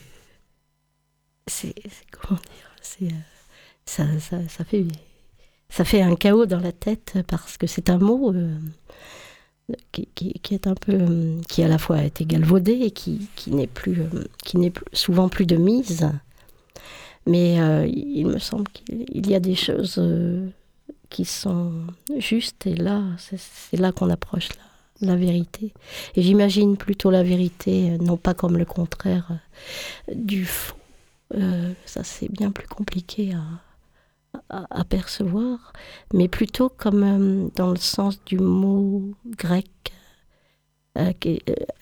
C'est. 1.46 1.76
Comment 2.12 2.40
dire 2.40 2.72
C'est. 2.82 3.10
Ça, 3.86 4.20
ça, 4.20 4.48
ça 4.48 4.64
fait 4.64 4.84
ça 5.70 5.86
fait 5.86 6.02
un 6.02 6.16
chaos 6.16 6.46
dans 6.46 6.60
la 6.60 6.72
tête 6.72 7.18
parce 7.28 7.58
que 7.58 7.68
c'est 7.68 7.90
un 7.90 8.00
mot 8.00 8.34
euh, 8.34 8.58
qui, 9.92 10.42
est 10.52 10.68
un 10.68 10.74
peu 10.74 11.38
qui 11.48 11.64
à 11.64 11.68
la 11.68 11.78
fois 11.78 11.98
a 11.98 12.04
été 12.04 12.26
galvaudé 12.26 12.72
et 12.82 12.92
qui, 12.92 13.30
n'est 13.48 13.68
plus 13.68 14.02
euh, 14.02 14.26
qui 14.44 14.58
n'est 14.58 14.74
souvent 14.94 15.30
plus 15.30 15.46
de 15.46 15.56
mise. 15.56 16.10
Mais 17.28 17.62
euh, 17.62 17.86
il 17.86 18.26
me 18.26 18.40
semble 18.40 18.68
qu'il 18.70 19.30
y 19.30 19.36
a 19.36 19.40
des 19.40 19.56
choses 19.56 20.02
qui 21.10 21.26
sont 21.26 21.72
justes 22.18 22.66
et 22.66 22.76
là 22.76 23.04
c'est 23.20 23.78
là 23.78 23.92
qu'on 23.92 24.10
approche 24.10 24.50
la 25.02 25.16
vérité. 25.16 25.72
Et 26.16 26.24
j'imagine 26.24 26.78
plutôt 26.78 27.12
la 27.12 27.22
vérité 27.22 27.98
non 28.00 28.18
pas 28.18 28.34
comme 28.34 28.58
le 28.58 28.66
contraire 28.66 29.40
du 30.14 30.46
faux. 30.46 30.76
Ça 31.86 32.04
c'est 32.04 32.32
bien 32.32 32.50
plus 32.50 32.68
compliqué 32.68 33.34
à 33.34 33.44
à, 34.50 34.84
percevoir, 34.84 35.74
mais 36.14 36.28
plutôt 36.28 36.70
comme 36.70 37.04
euh, 37.04 37.50
dans 37.56 37.70
le 37.70 37.78
sens 37.78 38.24
du 38.26 38.38
mot 38.38 39.14
grec. 39.26 39.70
Euh, 40.98 41.14
euh, 41.26 41.38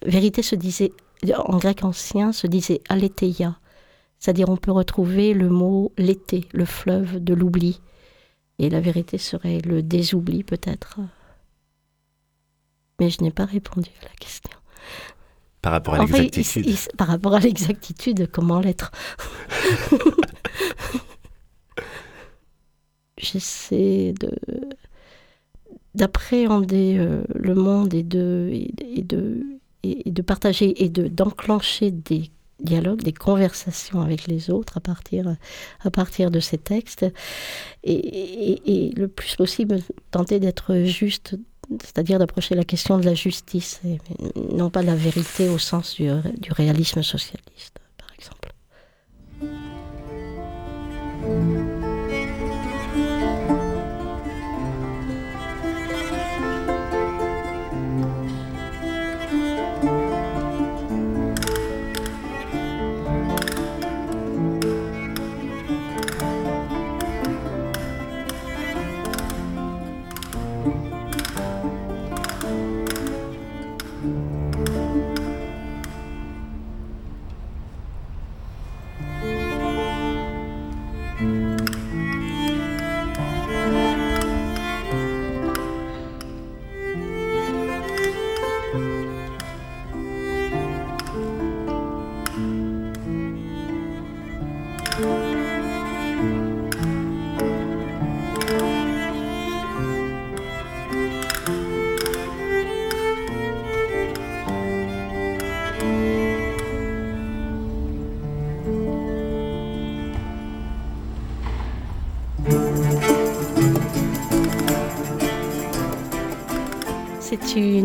vérité 0.05 0.41
se 0.41 0.55
disait, 0.55 0.91
en 1.35 1.57
grec 1.57 1.83
ancien, 1.83 2.31
se 2.31 2.47
disait 2.47 2.81
aletheia. 2.89 3.57
C'est-à-dire 4.19 4.49
on 4.49 4.57
peut 4.57 4.71
retrouver 4.71 5.33
le 5.33 5.49
mot 5.49 5.91
l'été, 5.97 6.45
le 6.53 6.65
fleuve 6.65 7.23
de 7.23 7.33
l'oubli. 7.33 7.81
Et 8.59 8.69
la 8.69 8.81
vérité 8.81 9.17
serait 9.17 9.59
le 9.59 9.83
désoubli 9.83 10.43
peut-être. 10.43 10.99
Mais 12.99 13.09
je 13.09 13.21
n'ai 13.21 13.31
pas 13.31 13.45
répondu 13.45 13.89
à 14.01 14.05
la 14.05 14.15
question. 14.19 14.57
Par 15.61 15.71
rapport 15.73 15.95
à 15.95 15.99
l'exactitude. 15.99 16.75
par 16.97 17.07
rapport 17.07 17.35
à 17.35 17.39
l'exactitude, 17.39 18.29
comment 18.31 18.59
l'être? 18.59 18.91
De 23.69 24.31
d'appréhender 25.95 26.97
euh, 26.99 27.23
le 27.33 27.55
monde 27.55 27.93
et 27.95 28.03
de, 28.03 28.51
et, 28.53 29.01
de, 29.01 29.41
et 29.81 30.11
de 30.11 30.21
partager 30.21 30.83
et 30.83 30.89
de, 30.89 31.07
d'enclencher 31.07 31.89
des 31.89 32.29
dialogues, 32.59 33.01
des 33.01 33.13
conversations 33.13 34.01
avec 34.01 34.27
les 34.27 34.51
autres 34.51 34.77
à 34.77 34.79
partir, 34.79 35.35
à 35.83 35.89
partir 35.89 36.29
de 36.29 36.39
ces 36.39 36.59
textes. 36.59 37.05
Et, 37.83 38.61
et 38.65 38.91
le 38.91 39.07
plus 39.07 39.35
possible, 39.35 39.79
tenter 40.11 40.39
d'être 40.39 40.83
juste 40.83 41.35
c'est-à-dire 41.83 42.17
d'approcher 42.17 42.55
la 42.55 42.63
question 42.63 42.97
de 42.97 43.05
la 43.05 43.13
justice, 43.13 43.81
et 43.85 43.97
non 44.55 44.69
pas 44.69 44.83
la 44.83 44.95
vérité 44.95 45.49
au 45.49 45.57
sens 45.57 45.95
du, 45.95 46.07
du 46.37 46.53
réalisme 46.53 47.03
socialiste, 47.03 47.79
par 47.97 48.07
exemple. 48.17 48.53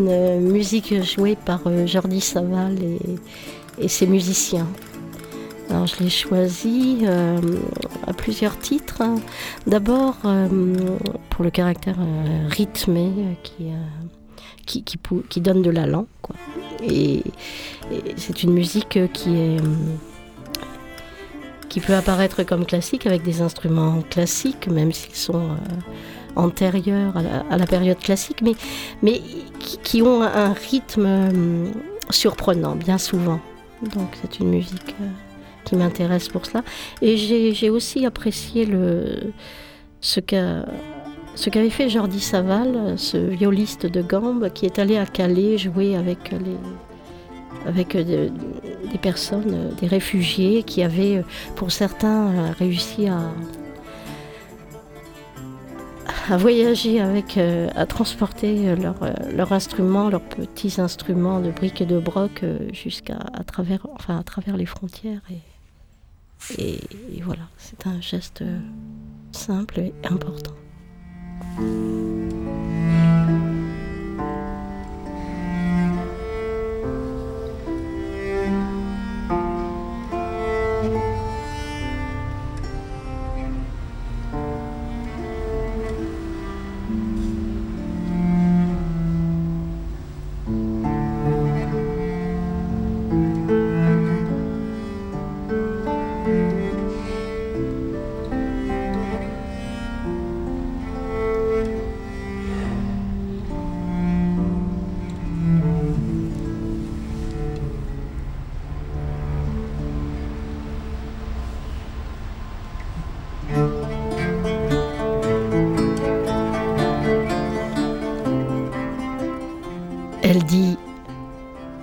Une 0.09 0.51
musique 0.51 1.03
jouée 1.03 1.37
par 1.37 1.61
euh, 1.67 1.87
Jordi 1.87 2.21
Saval 2.21 2.79
et, 3.79 3.89
ses 3.89 4.07
musiciens. 4.07 4.69
Alors 5.71 5.87
je 5.87 6.03
l'ai 6.03 6.11
choisi 6.11 7.01
euh, 7.03 7.41
à 8.07 8.13
plusieurs 8.13 8.59
titres. 8.59 9.03
D'abord 9.67 10.17
euh, 10.25 10.49
pour 11.31 11.45
le 11.45 11.51
caractère 11.51 11.97
rythmé 12.51 13.11
qui, 13.43 14.85
qui, 14.85 15.41
donne 15.41 15.63
de 15.63 15.71
l'allant. 15.71 16.07
Et, 16.83 17.19
et 17.91 18.15
c'est 18.17 18.43
une 18.43 18.53
musique 18.53 18.99
qui 19.13 19.57
qui 21.69 21.81
peut 21.81 21.95
apparaître 21.95 22.43
comme 22.43 22.67
classique 22.67 23.07
avec 23.07 23.23
des 23.23 23.41
instruments 23.41 24.03
classiques, 24.11 24.69
même 24.69 24.93
s'ils 24.93 25.15
sont 25.15 25.57
antérieures 26.37 27.15
à 27.51 27.57
la, 27.57 27.67
période 27.67 27.99
classique, 27.99 28.43
mais, 28.43 28.55
mais 29.03 29.21
qui, 29.83 30.03
ont 30.03 30.23
un 30.23 30.53
rythme 30.53 31.07
hum, 31.07 31.73
surprenant, 32.11 32.77
bien 32.77 32.99
souvent. 32.99 33.41
Donc 33.95 34.09
c'est 34.21 34.39
une 34.39 34.51
musique 34.51 34.95
euh, 35.01 35.07
qui 35.65 35.77
m'intéresse 35.77 36.29
pour 36.29 36.47
cela. 36.47 36.63
Et 37.01 37.17
j'ai 37.17 37.71
aussi 37.71 38.07
apprécié 38.07 38.65
le, 38.67 39.33
ce 40.01 40.21
qu'a 40.21 40.65
ce 41.35 41.49
qu'avait 41.49 41.71
fait 41.71 41.89
Jordi 41.89 42.21
Saval, 42.21 42.99
ce 42.99 43.17
violiste 43.17 43.87
de 43.87 44.03
gambe, 44.03 44.53
qui 44.53 44.67
est 44.67 44.79
allé 44.79 44.99
à 44.99 45.07
Calais 45.07 45.57
jouer 45.57 45.97
avec 45.97 46.31
les, 46.31 46.59
avec 47.67 47.95
euh, 47.95 48.29
des 48.91 48.99
personnes, 48.99 49.55
euh, 49.55 49.71
des 49.81 49.87
réfugiés 49.87 50.63
qui 50.63 50.83
avaient, 50.83 51.25
pour 51.57 51.73
certains, 51.73 52.53
réussi 52.59 53.09
à, 53.09 53.33
à 56.31 56.37
voyager 56.37 57.01
avec, 57.01 57.37
euh, 57.37 57.69
à 57.75 57.87
transporter 57.87 58.75
leurs 58.77 59.01
leur 59.33 59.53
euh, 59.53 59.55
instruments, 59.55 60.09
leurs 60.09 60.23
petits 60.23 60.81
instruments 60.81 61.41
de 61.41 61.51
briques 61.51 61.81
et 61.81 61.87
de 61.87 61.99
broc 61.99 62.43
euh, 62.43 62.59
jusqu'à 62.73 63.19
à 63.33 63.45
travers, 63.45 63.87
enfin, 63.95 64.19
à 64.19 64.23
travers 64.23 64.57
les 64.57 64.67
frontières. 64.67 65.21
Et, 66.59 66.81
et 67.17 67.23
voilà, 67.23 67.43
c'est 67.57 67.87
un 67.87 68.01
geste 68.01 68.43
simple 69.33 69.79
et 69.79 69.95
important. 70.05 70.55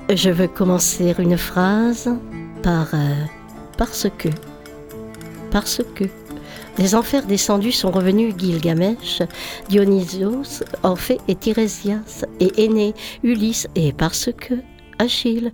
Je 0.09 0.29
veux 0.31 0.47
commencer 0.47 1.13
une 1.19 1.37
phrase 1.37 2.09
par 2.63 2.87
euh, 2.93 3.25
parce 3.77 4.07
que. 4.17 4.29
Parce 5.51 5.81
que. 5.95 6.05
Les 6.77 6.95
enfers 6.95 7.25
descendus 7.25 7.73
sont 7.73 7.91
revenus 7.91 8.33
Gilgamesh, 8.37 9.21
Dionysos, 9.67 10.63
Orphée 10.81 11.19
et 11.27 11.35
Tirésias, 11.35 12.25
et 12.39 12.63
Aîné, 12.63 12.93
Ulysse, 13.21 13.67
et 13.75 13.91
parce 13.91 14.29
que 14.35 14.55
Achille, 14.97 15.51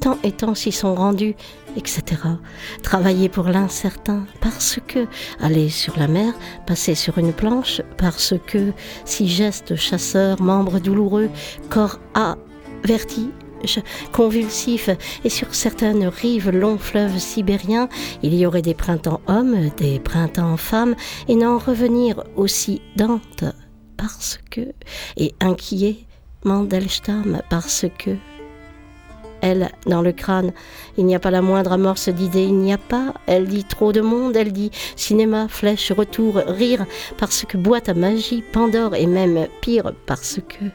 tant 0.00 0.18
et 0.22 0.32
tant 0.32 0.54
s'y 0.54 0.72
sont 0.72 0.94
rendus, 0.94 1.34
etc. 1.76 2.02
Travailler 2.82 3.28
pour 3.28 3.44
l'incertain, 3.44 4.26
parce 4.40 4.78
que 4.86 5.06
aller 5.40 5.68
sur 5.68 5.98
la 5.98 6.08
mer, 6.08 6.34
passer 6.66 6.94
sur 6.94 7.18
une 7.18 7.32
planche, 7.32 7.82
parce 7.96 8.34
que 8.46 8.72
si 9.04 9.28
geste 9.28 9.76
chasseur, 9.76 10.40
membre 10.40 10.78
douloureux, 10.78 11.30
corps 11.70 11.98
averti, 12.14 13.30
convulsif, 14.12 14.90
et 15.24 15.28
sur 15.28 15.54
certaines 15.54 16.06
rives 16.06 16.50
longs 16.50 16.78
fleuves 16.78 17.18
sibériens, 17.18 17.88
il 18.22 18.34
y 18.34 18.46
aurait 18.46 18.62
des 18.62 18.74
printemps 18.74 19.20
hommes, 19.26 19.70
des 19.76 19.98
printemps 19.98 20.56
femmes, 20.56 20.94
et 21.28 21.34
n'en 21.34 21.58
revenir 21.58 22.22
aussi 22.36 22.82
Dante, 22.96 23.44
parce 23.96 24.38
que, 24.50 24.72
et 25.16 25.34
inquiet, 25.40 26.06
Mandelstam, 26.44 27.40
parce 27.50 27.86
que, 27.98 28.16
elle, 29.40 29.70
dans 29.86 30.02
le 30.02 30.12
crâne, 30.12 30.52
il 30.96 31.06
n'y 31.06 31.14
a 31.14 31.20
pas 31.20 31.30
la 31.30 31.42
moindre 31.42 31.72
amorce 31.72 32.08
d'idée, 32.08 32.44
il 32.44 32.56
n'y 32.56 32.72
a 32.72 32.78
pas, 32.78 33.14
elle 33.26 33.46
dit 33.46 33.64
trop 33.64 33.92
de 33.92 34.00
monde, 34.00 34.36
elle 34.36 34.52
dit 34.52 34.70
cinéma, 34.96 35.48
flèche, 35.48 35.92
retour, 35.92 36.36
rire, 36.46 36.86
parce 37.18 37.44
que 37.44 37.56
boîte 37.56 37.88
à 37.88 37.94
magie, 37.94 38.42
Pandore, 38.52 38.94
et 38.94 39.06
même 39.06 39.46
pire, 39.60 39.92
parce 40.06 40.40
que... 40.48 40.66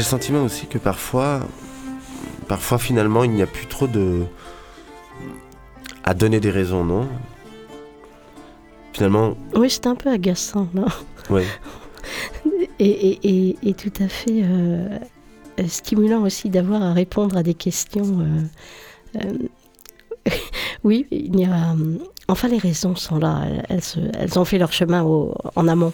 J'ai 0.00 0.04
le 0.06 0.08
sentiment 0.08 0.44
aussi 0.44 0.66
que 0.66 0.78
parfois, 0.78 1.40
parfois 2.48 2.78
finalement, 2.78 3.22
il 3.22 3.32
n'y 3.32 3.42
a 3.42 3.46
plus 3.46 3.66
trop 3.66 3.86
de. 3.86 4.22
à 6.04 6.14
donner 6.14 6.40
des 6.40 6.48
raisons, 6.48 6.84
non? 6.84 7.06
Finalement. 8.94 9.36
Oui, 9.54 9.68
c'est 9.68 9.86
un 9.86 9.96
peu 9.96 10.08
agaçant, 10.08 10.68
là. 10.72 10.86
Oui. 11.28 11.42
Et, 12.78 12.88
et, 12.88 13.18
et, 13.24 13.56
et, 13.62 13.74
tout 13.74 13.92
à 14.02 14.08
fait 14.08 14.42
euh, 14.42 14.98
stimulant 15.68 16.22
aussi 16.22 16.48
d'avoir 16.48 16.82
à 16.82 16.94
répondre 16.94 17.36
à 17.36 17.42
des 17.42 17.52
questions. 17.52 18.20
Euh, 18.20 19.20
euh, 19.22 20.30
oui, 20.82 21.06
il 21.10 21.38
y 21.38 21.44
a. 21.44 21.76
Enfin, 22.28 22.48
les 22.48 22.56
raisons 22.56 22.96
sont 22.96 23.18
là. 23.18 23.42
Elles, 23.68 23.84
se, 23.84 24.00
elles 24.18 24.38
ont 24.38 24.46
fait 24.46 24.56
leur 24.56 24.72
chemin 24.72 25.02
au, 25.02 25.34
en 25.56 25.68
amont. 25.68 25.92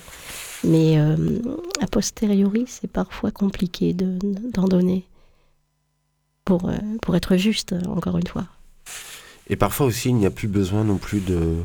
Mais 0.67 0.99
euh, 0.99 1.17
a 1.81 1.87
posteriori, 1.87 2.65
c'est 2.67 2.91
parfois 2.91 3.31
compliqué 3.31 3.93
d'en 3.93 4.65
de, 4.65 4.69
donner. 4.69 5.07
Pour, 6.45 6.69
euh, 6.69 6.77
pour 7.03 7.17
être 7.17 7.37
juste, 7.37 7.75
encore 7.89 8.19
une 8.19 8.27
fois. 8.27 8.47
Et 9.49 9.57
parfois 9.57 9.87
aussi, 9.87 10.11
il 10.11 10.17
n'y 10.17 10.27
a 10.27 10.31
plus 10.31 10.49
besoin 10.49 10.85
non 10.85 10.97
plus 10.97 11.21
de, 11.21 11.57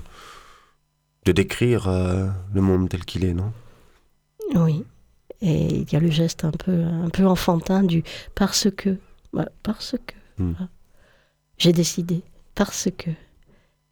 de 1.26 1.32
décrire 1.32 1.88
euh, 1.88 2.28
le 2.54 2.62
monde 2.62 2.90
tel 2.90 3.06
qu'il 3.06 3.26
est, 3.26 3.34
non? 3.34 3.52
Oui. 4.56 4.84
Et 5.42 5.78
il 5.78 5.92
y 5.92 5.96
a 5.96 6.00
le 6.00 6.12
geste 6.12 6.46
un 6.46 6.52
peu, 6.52 6.84
un 6.84 7.10
peu 7.10 7.26
enfantin 7.26 7.84
du 7.84 8.04
parce 8.36 8.70
que. 8.72 8.98
Bah, 9.34 9.50
parce 9.64 9.96
que. 10.06 10.16
Hmm. 10.42 10.52
Voilà. 10.52 10.70
J'ai 11.58 11.74
décidé. 11.74 12.22
Parce 12.54 12.90
que. 12.96 13.10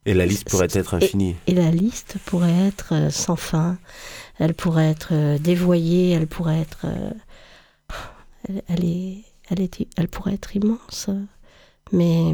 Et 0.05 0.13
la 0.13 0.25
liste 0.25 0.49
pourrait 0.49 0.67
être 0.71 0.93
infinie. 0.93 1.35
Et, 1.47 1.51
et, 1.51 1.55
la 1.55 1.71
liste 1.71 2.17
pourrait 2.25 2.67
être 2.67 2.93
euh, 2.93 3.09
sans 3.09 3.35
fin. 3.35 3.77
Elle 4.37 4.53
pourrait 4.53 4.89
être 4.89 5.09
euh, 5.11 5.37
dévoyée. 5.37 6.11
Elle 6.11 6.27
pourrait 6.27 6.61
être. 6.61 6.85
Euh, 6.85 7.11
elle, 8.47 8.61
elle, 8.67 8.85
est, 8.85 9.23
elle, 9.49 9.61
est, 9.61 9.87
elle 9.97 10.07
pourrait 10.07 10.33
être 10.33 10.55
immense. 10.55 11.09
Mais, 11.91 12.33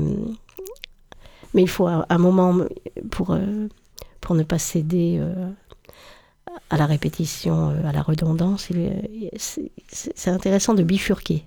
mais 1.54 1.62
il 1.62 1.70
faut 1.70 1.88
un, 1.88 2.18
moment 2.18 2.66
pour, 3.10 3.38
pour 4.20 4.36
ne 4.36 4.44
pas 4.44 4.60
céder 4.60 5.24
à 6.70 6.78
la 6.78 6.86
répétition, 6.86 7.70
à 7.86 7.94
la 7.94 8.02
redondance. 8.02 8.70
C'est 9.38 10.30
intéressant 10.30 10.74
de 10.74 10.84
bifurquer, 10.84 11.46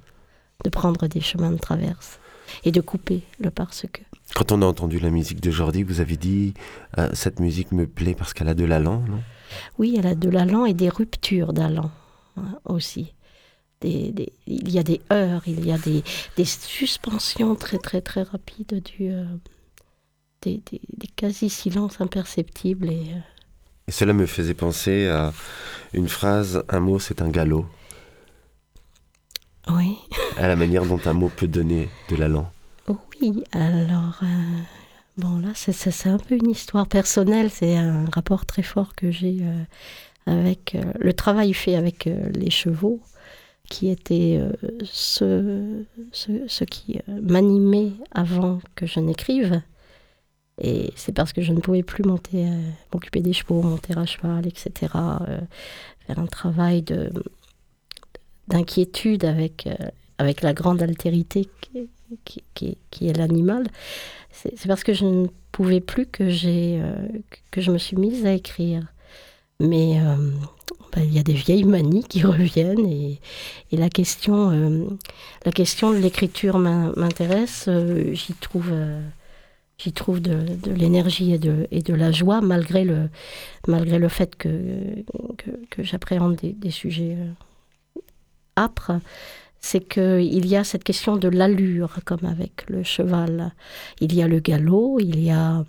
de 0.64 0.70
prendre 0.70 1.06
des 1.06 1.20
chemins 1.20 1.50
de 1.50 1.58
traverse 1.58 2.18
et 2.64 2.72
de 2.72 2.80
couper 2.80 3.22
le 3.38 3.50
parce 3.50 3.84
que. 3.92 4.00
Quand 4.34 4.52
on 4.52 4.62
a 4.62 4.66
entendu 4.66 5.00
la 5.00 5.10
musique 5.10 5.40
de 5.40 5.50
Jordi, 5.50 5.82
vous 5.82 6.00
avez 6.00 6.16
dit 6.16 6.54
euh, 6.98 7.08
cette 7.12 7.40
musique 7.40 7.72
me 7.72 7.86
plaît 7.86 8.14
parce 8.14 8.34
qu'elle 8.34 8.48
a 8.48 8.54
de 8.54 8.64
l'allant, 8.64 9.02
non? 9.08 9.20
Oui, 9.78 9.96
elle 9.98 10.06
a 10.06 10.14
de 10.14 10.28
l'allant 10.28 10.66
et 10.66 10.74
des 10.74 10.88
ruptures 10.88 11.52
d'allant 11.52 11.90
hein, 12.36 12.58
aussi. 12.64 13.14
Des, 13.80 14.12
des, 14.12 14.32
il 14.46 14.70
y 14.70 14.78
a 14.78 14.82
des 14.82 15.00
heures, 15.12 15.42
il 15.46 15.64
y 15.64 15.72
a 15.72 15.78
des, 15.78 16.02
des 16.36 16.44
suspensions 16.44 17.54
très 17.54 17.78
très 17.78 18.00
très 18.00 18.22
rapides, 18.22 18.82
du, 18.82 19.10
euh, 19.10 19.24
des, 20.42 20.60
quasi-silences 21.16 22.00
imperceptibles. 22.00 22.90
Et, 22.90 23.12
euh... 23.12 23.20
et, 23.86 23.92
cela 23.92 24.12
me 24.12 24.26
faisait 24.26 24.54
penser 24.54 25.08
à 25.08 25.32
une 25.94 26.08
phrase, 26.08 26.64
un 26.68 26.80
mot 26.80 26.98
c'est 26.98 27.22
un 27.22 27.28
galop. 27.28 27.66
Oui. 29.70 29.96
À 30.36 30.48
la 30.48 30.56
manière 30.56 30.84
dont 30.84 31.00
un 31.04 31.12
mot 31.12 31.30
peut 31.34 31.48
donner 31.48 31.88
de 32.10 32.16
l'allant. 32.16 32.50
Alors, 33.52 34.20
euh, 34.22 34.26
bon 35.16 35.40
là, 35.40 35.48
c'est 35.54 36.08
un 36.08 36.18
peu 36.18 36.36
une 36.36 36.50
histoire 36.50 36.86
personnelle, 36.86 37.50
c'est 37.50 37.76
un 37.76 38.04
rapport 38.12 38.46
très 38.46 38.62
fort 38.62 38.94
que 38.94 39.10
j'ai 39.10 39.38
euh, 39.40 39.64
avec 40.26 40.76
euh, 40.76 40.82
le 40.98 41.12
travail 41.12 41.52
fait 41.52 41.74
avec 41.74 42.04
les 42.04 42.50
chevaux, 42.50 43.00
qui 43.68 43.90
était 43.90 44.40
ce, 44.84 45.84
ce, 46.12 46.64
qui 46.64 47.00
m'animait 47.20 47.92
avant 48.12 48.60
que 48.74 48.86
je 48.86 49.00
n'écrive. 49.00 49.60
Et 50.60 50.90
c'est 50.96 51.12
parce 51.12 51.32
que 51.34 51.42
je 51.42 51.52
ne 51.52 51.60
pouvais 51.60 51.82
plus 51.82 52.02
monter, 52.02 52.46
m'occuper 52.94 53.20
des 53.20 53.34
chevaux, 53.34 53.60
monter 53.60 53.94
à 53.94 54.06
cheval, 54.06 54.46
etc., 54.46 54.70
faire 56.06 56.18
un 56.18 56.26
travail 56.26 56.82
de 56.82 57.10
d'inquiétude 58.46 59.26
avec, 59.26 59.68
avec 60.16 60.40
la 60.40 60.54
grande 60.54 60.82
altérité 60.82 61.50
qui, 62.24 63.08
est 63.08 63.16
l'animal, 63.16 63.66
c'est 64.32 64.66
parce 64.66 64.84
que 64.84 64.92
je 64.92 65.04
ne 65.04 65.26
pouvais 65.52 65.80
plus 65.80 66.06
que, 66.06 66.24
euh, 66.24 67.08
que 67.50 67.60
je 67.60 67.70
me 67.70 67.78
suis 67.78 67.96
mise 67.96 68.24
à 68.26 68.32
écrire. 68.32 68.82
Mais 69.60 70.00
euh, 70.00 70.16
ben, 70.92 71.02
il 71.02 71.12
y 71.12 71.18
a 71.18 71.22
des 71.22 71.32
vieilles 71.32 71.64
manies 71.64 72.04
qui 72.04 72.22
reviennent 72.24 72.86
et, 72.86 73.20
la, 73.72 73.88
question, 73.88 74.50
euh, 74.50 74.86
la 75.44 75.52
question 75.52 75.90
de 75.90 75.96
l'écriture 75.96 76.58
m'intéresse. 76.58 77.68
J'y 78.12 78.34
trouve, 78.34 78.72
j'y 79.78 79.92
trouve 79.92 80.20
de, 80.20 80.38
l'énergie 80.70 81.32
et 81.32 81.38
de, 81.38 81.66
et 81.70 81.82
de 81.82 81.94
la 81.94 82.12
joie 82.12 82.40
malgré 82.40 82.84
le, 82.84 83.08
malgré 83.66 83.98
le 83.98 84.08
fait 84.08 84.36
que, 84.36 84.48
que, 85.70 85.82
j'appréhende 85.82 86.36
des, 86.36 86.70
sujets 86.70 87.16
âpres 88.56 88.92
c'est 89.60 89.80
qu'il 89.80 90.46
y 90.46 90.56
a 90.56 90.64
cette 90.64 90.84
question 90.84 91.16
de 91.16 91.28
l'allure, 91.28 91.98
comme 92.04 92.24
avec 92.24 92.68
le 92.68 92.82
cheval. 92.82 93.52
Il 94.00 94.14
y 94.14 94.22
a 94.22 94.28
le 94.28 94.40
galop, 94.40 94.98
il 95.00 95.20
y 95.20 95.30
a 95.30 95.64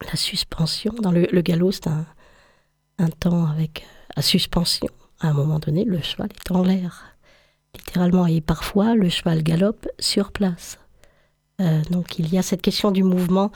la 0.00 0.16
suspension. 0.16 0.94
Dans 1.00 1.10
le, 1.10 1.40
galop, 1.40 1.72
c'est 1.72 1.88
un, 1.88 2.06
temps 3.18 3.46
avec 3.46 3.84
la 4.16 4.22
suspension. 4.22 4.88
À 5.20 5.28
un 5.28 5.32
moment 5.32 5.58
donné, 5.58 5.84
le 5.84 6.00
cheval 6.00 6.28
est 6.34 6.50
en 6.50 6.62
l'air, 6.62 7.16
littéralement. 7.74 8.26
Et 8.26 8.40
parfois, 8.40 8.94
le 8.94 9.08
cheval 9.08 9.42
galope 9.42 9.88
sur 9.98 10.32
place. 10.32 10.78
Euh, 11.60 11.82
donc 11.90 12.18
il 12.18 12.32
y 12.32 12.38
a 12.38 12.42
cette 12.42 12.62
question 12.62 12.90
du 12.90 13.02
mouvement. 13.02 13.50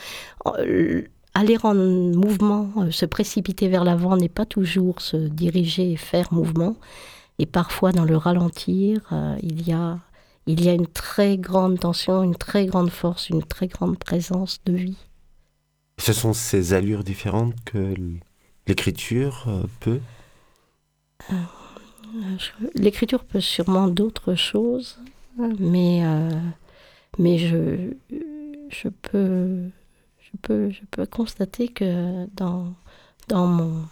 Aller 1.36 1.56
en 1.64 1.74
mouvement, 1.74 2.70
euh, 2.76 2.90
se 2.92 3.06
précipiter 3.06 3.68
vers 3.68 3.82
l'avant 3.82 4.16
n'est 4.16 4.28
pas 4.28 4.46
toujours 4.46 5.00
se 5.00 5.16
diriger 5.16 5.92
et 5.92 5.96
faire 5.96 6.32
mouvement. 6.32 6.76
Et 7.38 7.46
parfois, 7.46 7.92
dans 7.92 8.04
le 8.04 8.16
ralentir, 8.16 9.00
euh, 9.12 9.36
il, 9.42 9.66
y 9.66 9.72
a, 9.72 9.98
il 10.46 10.62
y 10.64 10.68
a 10.68 10.72
une 10.72 10.86
très 10.86 11.36
grande 11.36 11.80
tension, 11.80 12.22
une 12.22 12.36
très 12.36 12.66
grande 12.66 12.90
force, 12.90 13.28
une 13.28 13.42
très 13.42 13.66
grande 13.66 13.98
présence 13.98 14.60
de 14.64 14.74
vie. 14.74 14.98
Ce 15.98 16.12
sont 16.12 16.32
ces 16.32 16.74
allures 16.74 17.04
différentes 17.04 17.54
que 17.64 17.94
l'écriture 18.66 19.44
euh, 19.48 19.62
peut? 19.80 20.00
Euh, 21.32 21.34
L'écriture 22.74 23.24
peut 23.24 23.40
sûrement 23.40 23.88
d'autres 23.88 24.36
choses, 24.36 24.98
mais, 25.58 26.04
euh, 26.04 26.30
mais 27.18 27.38
je, 27.38 27.92
je, 28.68 28.88
peux, 28.88 29.68
je, 30.20 30.30
peux, 30.40 30.70
je 30.70 30.82
peux 30.92 31.06
constater 31.06 31.66
que 31.66 32.26
dans, 32.36 32.72
dans 33.26 33.46
mon 33.48 33.82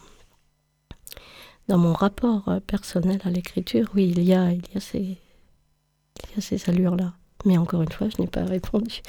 dans 1.73 1.79
mon 1.79 1.95
rapport 1.95 2.47
euh, 2.49 2.61
personnel 2.61 3.19
à 3.25 3.31
l'écriture, 3.31 3.89
oui, 3.95 4.13
il 4.15 4.23
y 4.23 4.35
a, 4.35 4.53
il 4.53 4.61
y 4.75 4.77
a 4.77 4.81
ces, 4.81 4.99
il 4.99 6.37
y 6.37 6.39
a 6.39 6.41
ces 6.43 6.69
allures-là. 6.69 7.15
Mais 7.47 7.57
encore 7.57 7.81
une 7.81 7.91
fois, 7.91 8.09
je 8.15 8.21
n'ai 8.21 8.29
pas 8.29 8.45
répondu. 8.45 9.01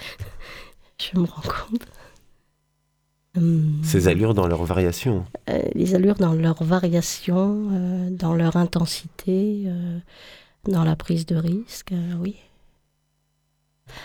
je 0.98 1.20
me 1.20 1.26
rends 1.26 1.42
compte. 1.42 1.86
Hum, 3.36 3.82
ces 3.84 4.08
allures 4.08 4.34
dans 4.34 4.48
leur 4.48 4.64
variation 4.64 5.26
euh, 5.50 5.62
Les 5.76 5.94
allures 5.94 6.16
dans 6.16 6.34
leur 6.34 6.64
variation, 6.64 7.68
euh, 7.74 8.10
dans 8.12 8.34
leur 8.34 8.56
intensité, 8.56 9.64
euh, 9.66 10.00
dans 10.66 10.86
la 10.86 10.96
prise 10.96 11.26
de 11.26 11.36
risque, 11.36 11.92
euh, 11.92 12.14
oui. 12.22 12.38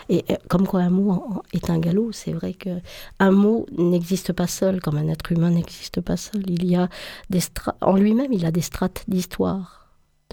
Et 0.09 0.25
comme 0.49 0.67
quoi 0.67 0.81
un 0.81 0.91
mot 0.91 1.43
est 1.53 1.71
un 1.71 1.79
galop, 1.79 2.13
c'est 2.13 2.33
vrai 2.33 2.55
que 2.55 2.81
un 3.19 3.31
mot 3.31 3.67
n'existe 3.77 4.33
pas 4.33 4.47
seul, 4.47 4.81
comme 4.81 4.97
un 4.97 5.09
être 5.09 5.33
humain 5.33 5.51
n'existe 5.51 6.01
pas 6.01 6.17
seul. 6.17 6.49
Il 6.49 6.65
y 6.65 6.77
a 6.77 6.89
des 7.31 7.41
en 7.81 7.97
lui-même, 7.97 8.33
il 8.33 8.47
a 8.47 8.51
des 8.51 8.63
strates 8.63 9.05
d'histoire, 9.09 9.89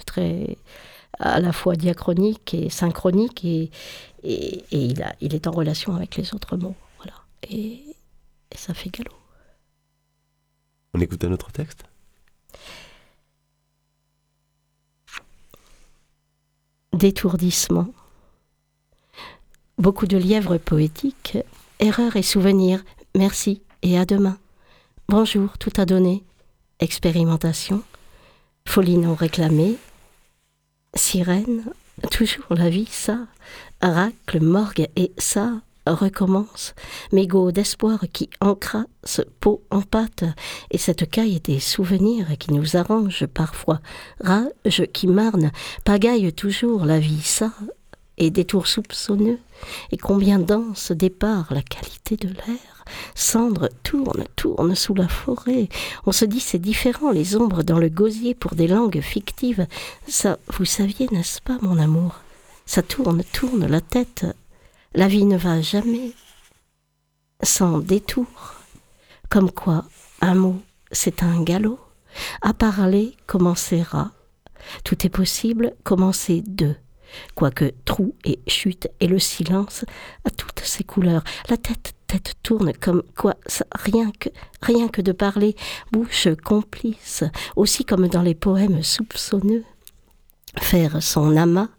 très 0.06 0.58
à 1.20 1.40
la 1.40 1.54
fois 1.54 1.76
diachroniques 1.76 2.54
et 2.54 2.70
synchroniques, 2.70 3.46
et, 3.46 3.72
et, 4.24 4.64
et, 4.72 4.86
il, 4.86 5.02
a, 5.04 5.16
il 5.22 5.34
est 5.34 5.48
en 5.48 5.52
relation 5.52 5.96
avec 5.96 6.16
les 6.18 6.34
autres 6.34 6.58
mots. 6.58 6.76
Voilà. 6.98 7.14
Et, 7.50 7.84
et 8.52 8.58
ça 8.58 8.74
fait 8.74 8.90
galop. 8.90 9.16
On 10.94 11.00
écoute 11.00 11.24
un 11.24 11.32
autre 11.32 11.52
texte? 11.52 11.84
D'étourdissement 16.94 17.88
beaucoup 19.78 20.08
de 20.08 20.18
lièvres 20.18 20.58
poétiques, 20.58 21.38
erreurs 21.80 22.16
et 22.16 22.24
souvenirs, 22.24 22.84
merci 23.16 23.62
et 23.82 23.98
à 23.98 24.06
demain. 24.06 24.38
Bonjour, 25.10 25.58
tout 25.58 25.72
a 25.78 25.86
donné, 25.86 26.24
expérimentation, 26.80 27.84
folie 28.68 28.98
non 28.98 29.16
réclamée, 29.16 29.78
sirène, 30.96 31.66
toujours 32.12 32.46
la 32.50 32.70
vie, 32.70 32.88
ça, 32.90 33.20
racle, 33.82 34.42
morgue 34.42 34.88
et 34.96 35.12
ça, 35.18 35.62
recommence, 35.86 36.74
mégot 37.12 37.52
d'espoir 37.52 38.00
qui 38.12 38.30
encrasse 38.42 39.22
peau 39.40 39.62
en 39.70 39.82
pâte, 39.82 40.24
et 40.72 40.78
cette 40.78 41.10
caille 41.10 41.40
des 41.42 41.60
souvenirs 41.60 42.38
qui 42.40 42.54
nous 42.54 42.76
arrange 42.76 43.28
parfois, 43.28 43.80
rage 44.20 44.86
qui 44.94 45.08
marne, 45.08 45.52
pagaille 45.84 46.34
toujours 46.34 46.86
la 46.86 47.00
vie, 47.00 47.22
ça, 47.22 47.52
et 48.18 48.30
détours 48.30 48.68
soupçonneux, 48.68 49.40
et 49.92 49.98
combien 49.98 50.40
dense 50.40 50.92
départ 50.92 51.54
la 51.54 51.62
qualité 51.62 52.18
de 52.18 52.30
l'air. 52.30 52.86
Cendre 53.16 53.70
tourne, 53.84 54.26
tourne 54.36 54.76
sous 54.76 54.94
la 54.94 55.08
forêt. 55.08 55.70
On 56.06 56.12
se 56.12 56.26
dit 56.26 56.40
c'est 56.40 56.60
différent, 56.60 57.12
les 57.12 57.36
ombres 57.36 57.64
dans 57.64 57.80
le 57.80 57.90
gosier 57.90 58.36
pour 58.36 58.56
des 58.56 58.68
langues 58.68 59.02
fictives. 59.02 59.68
Ça, 60.08 60.38
vous 60.54 60.66
saviez, 60.66 61.08
n'est-ce 61.12 61.42
pas, 61.42 61.58
mon 61.62 61.80
amour? 61.80 62.22
Ça 62.66 62.84
tourne, 62.84 63.24
tourne 63.34 63.66
la 63.66 63.82
tête 63.82 64.26
la 64.96 65.10
vie 65.10 65.26
ne 65.26 65.38
va 65.38 65.62
jamais 65.62 66.14
sans 67.44 67.80
détour. 67.80 68.28
Comme 69.30 69.52
quoi, 69.52 69.84
un 70.22 70.36
mot, 70.36 70.62
c'est 70.92 71.22
un 71.22 71.44
galop. 71.44 71.80
À 72.42 72.54
parler, 72.54 73.18
commencera. 73.28 74.12
Tout 74.86 75.06
est 75.06 75.10
possible, 75.10 75.74
commencer 75.84 76.42
deux. 76.48 76.76
Quoique 77.36 77.72
trou 77.86 78.16
et 78.24 78.40
chute 78.48 78.88
et 79.00 79.08
le 79.08 79.20
silence 79.20 79.86
à 80.26 80.30
toutes 80.30 80.62
ses 80.62 80.84
couleurs. 80.84 81.24
La 81.50 81.58
tête, 81.58 81.94
tête 82.08 82.34
tourne 82.44 82.74
comme 82.74 83.04
quoi, 83.16 83.36
rien 83.74 84.12
que, 84.20 84.30
rien 84.62 84.88
que 84.88 85.02
de 85.02 85.12
parler, 85.12 85.56
bouche 85.92 86.28
complice, 86.44 87.24
aussi 87.56 87.86
comme 87.86 88.08
dans 88.08 88.22
les 88.22 88.36
poèmes 88.36 88.84
soupçonneux. 88.84 89.64
Faire 90.58 91.02
son 91.04 91.36
amas, 91.36 91.70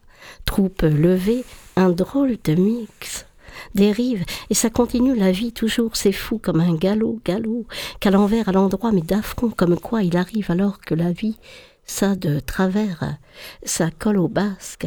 troupe 0.44 0.83
levée, 0.83 1.44
un 1.77 1.90
drôle 1.90 2.37
de 2.44 2.55
mix 2.55 3.27
dérive, 3.75 4.25
et 4.51 4.55
ça 4.55 4.70
continue 4.70 5.14
la 5.14 5.33
vie 5.33 5.53
toujours, 5.53 5.96
c'est 5.96 6.12
fou 6.12 6.38
comme 6.38 6.61
un 6.61 6.75
galop, 6.75 7.20
galop, 7.25 7.66
qu'à 8.01 8.11
l'envers, 8.11 8.49
à 8.49 8.53
l'endroit, 8.53 8.92
mais 8.92 9.03
d'affront, 9.03 9.51
comme 9.51 9.79
quoi 9.79 10.03
il 10.03 10.16
arrive 10.16 10.51
alors 10.51 10.81
que 10.81 10.94
la 10.94 11.12
vie, 11.12 11.38
ça 11.85 12.16
de 12.16 12.40
travers, 12.40 13.16
ça 13.62 13.90
colle 13.90 14.18
au 14.18 14.29
basque, 14.29 14.87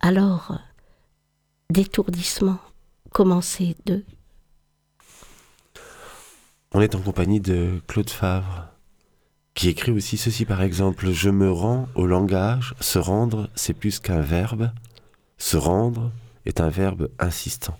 alors, 0.00 0.58
d'étourdissement, 1.70 2.58
commencer 3.12 3.76
de. 3.86 4.04
On 6.72 6.80
est 6.80 6.94
en 6.94 7.00
compagnie 7.00 7.40
de 7.40 7.80
Claude 7.86 8.10
Favre, 8.10 8.68
qui 9.54 9.68
écrit 9.68 9.92
aussi 9.92 10.16
ceci 10.16 10.44
par 10.44 10.62
exemple 10.62 11.10
Je 11.10 11.30
me 11.30 11.50
rends 11.50 11.88
au 11.94 12.06
langage, 12.06 12.74
se 12.80 12.98
rendre, 12.98 13.48
c'est 13.54 13.74
plus 13.74 14.00
qu'un 14.00 14.20
verbe, 14.20 14.70
se 15.38 15.56
rendre, 15.56 16.12
est 16.46 16.60
un 16.60 16.68
verbe 16.68 17.10
insistant. 17.18 17.78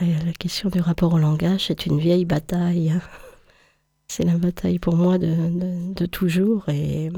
La 0.00 0.32
question 0.38 0.70
du 0.70 0.80
rapport 0.80 1.12
au 1.12 1.18
langage, 1.18 1.66
c'est 1.66 1.86
une 1.86 1.98
vieille 1.98 2.24
bataille. 2.24 2.94
C'est 4.06 4.24
la 4.24 4.36
bataille 4.36 4.78
pour 4.78 4.96
moi 4.96 5.16
de, 5.18 6.06
toujours 6.06 6.68
et 6.68 7.10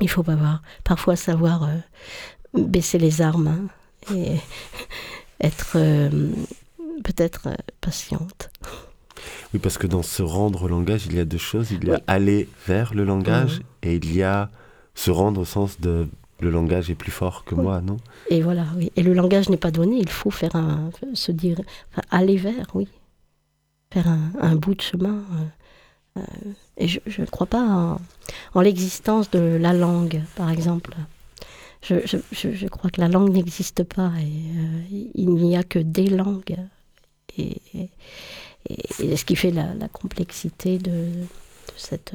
il 0.00 0.08
faut 0.08 0.22
pas 0.22 0.36
parfois 0.84 1.16
savoir 1.16 1.64
euh, 1.64 1.76
baisser 2.54 2.98
les 2.98 3.22
armes 3.22 3.48
hein, 3.48 4.14
et 4.14 4.36
être 5.40 5.72
euh, 5.76 6.30
peut-être 7.04 7.48
euh, 7.48 7.54
patiente. 7.80 8.50
Oui, 9.52 9.60
parce 9.60 9.78
que 9.78 9.86
dans 9.86 10.02
se 10.02 10.22
rendre 10.22 10.62
au 10.62 10.68
langage, 10.68 11.06
il 11.06 11.14
y 11.14 11.20
a 11.20 11.24
deux 11.24 11.38
choses. 11.38 11.70
Il 11.72 11.88
y 11.88 11.92
a 11.92 12.00
aller 12.06 12.48
vers 12.66 12.94
le 12.94 13.04
langage 13.04 13.58
mmh. 13.58 13.62
et 13.82 13.96
il 13.96 14.14
y 14.14 14.22
a 14.22 14.48
se 14.94 15.10
rendre 15.10 15.40
au 15.40 15.44
sens 15.44 15.80
de 15.80 16.08
le 16.40 16.50
langage 16.50 16.90
est 16.90 16.94
plus 16.94 17.10
fort 17.10 17.44
que 17.44 17.54
moi, 17.54 17.80
non? 17.80 17.98
Et 18.30 18.42
voilà, 18.42 18.64
oui. 18.76 18.90
Et 18.96 19.02
le 19.02 19.12
langage 19.12 19.48
n'est 19.48 19.56
pas 19.56 19.70
donné, 19.70 19.98
il 19.98 20.08
faut 20.08 20.30
faire 20.30 20.56
un, 20.56 20.90
se 21.14 21.32
dire, 21.32 21.60
aller 22.10 22.36
vers, 22.36 22.66
oui. 22.74 22.88
Faire 23.92 24.08
un, 24.40 24.56
bout 24.56 24.74
de 24.74 24.80
chemin. 24.80 25.22
Euh, 25.32 25.44
et 26.76 26.88
je 26.88 27.20
ne 27.20 27.26
crois 27.26 27.46
pas 27.46 27.98
en, 28.54 28.60
l'existence 28.60 29.30
de 29.30 29.38
la 29.38 29.72
langue, 29.72 30.22
par 30.36 30.50
exemple. 30.50 30.94
Je, 31.82 31.94
je, 32.04 32.18
je, 32.52 32.66
crois 32.66 32.90
que 32.90 33.00
la 33.00 33.08
langue 33.08 33.32
n'existe 33.32 33.84
pas 33.84 34.12
et 34.20 34.26
euh, 34.26 35.06
il 35.14 35.30
n'y 35.30 35.56
a 35.56 35.62
que 35.62 35.78
des 35.78 36.08
langues. 36.08 36.58
Et, 37.38 37.56
et, 38.68 39.16
ce 39.16 39.24
qui 39.24 39.36
fait 39.36 39.50
la, 39.50 39.88
complexité 39.92 40.78
de, 40.78 40.90
de, 40.90 41.26
cette, 41.76 42.14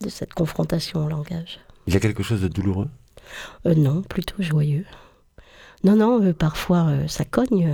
de 0.00 0.08
cette 0.08 0.34
confrontation 0.34 1.04
au 1.04 1.08
langage. 1.08 1.58
Il 1.86 1.94
y 1.94 1.96
a 1.96 2.00
quelque 2.00 2.22
chose 2.22 2.40
de 2.40 2.48
douloureux? 2.48 2.88
Euh, 3.66 3.74
Non, 3.74 4.02
plutôt 4.02 4.42
joyeux. 4.42 4.86
Non, 5.82 5.96
non, 5.96 6.22
euh, 6.22 6.32
parfois 6.32 6.86
euh, 6.88 7.08
ça 7.08 7.24
cogne, 7.24 7.70